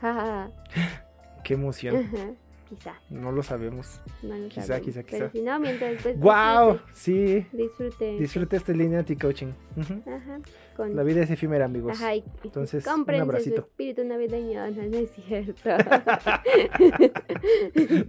[1.44, 1.96] Qué emoción.
[1.96, 2.30] Ajá,
[2.68, 2.94] Quizá.
[3.10, 4.00] No lo sabemos.
[4.22, 4.86] No lo Quizá, sabemos.
[4.86, 5.30] quizá, Pero quizá.
[5.32, 6.78] si no, mientras pues ¡Wow!
[6.94, 8.16] Sí, disfrute.
[8.18, 9.52] disfrute este Lineati Coaching.
[9.76, 10.02] Ujú.
[10.08, 10.38] Ajá.
[10.76, 10.94] Con...
[10.96, 11.92] La vida es efímera, amigos.
[12.00, 13.60] Ajá, y Entonces, un cómprense su abracito.
[13.62, 14.70] espíritu navideño.
[14.70, 15.70] No, no es cierto.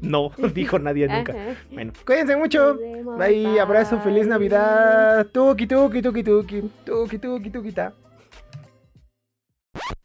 [0.02, 1.32] No, dijo nadie nunca.
[1.34, 1.56] Ajá.
[1.72, 2.78] Bueno, cuídense mucho.
[2.78, 4.28] Vemos, Bye, abrazo, feliz.
[4.28, 5.28] Navidad.
[5.28, 6.62] Tuki, tuki, tuki, tuki.
[6.86, 7.94] Tuki, tuki, tuki, ta.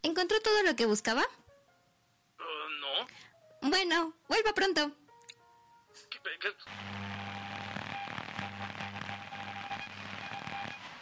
[0.02, 1.22] ¿Encontró todo lo que buscaba?
[2.40, 3.68] no.
[3.70, 4.90] Bueno, vuelva pronto.
[6.10, 7.07] ¿Qué- qué-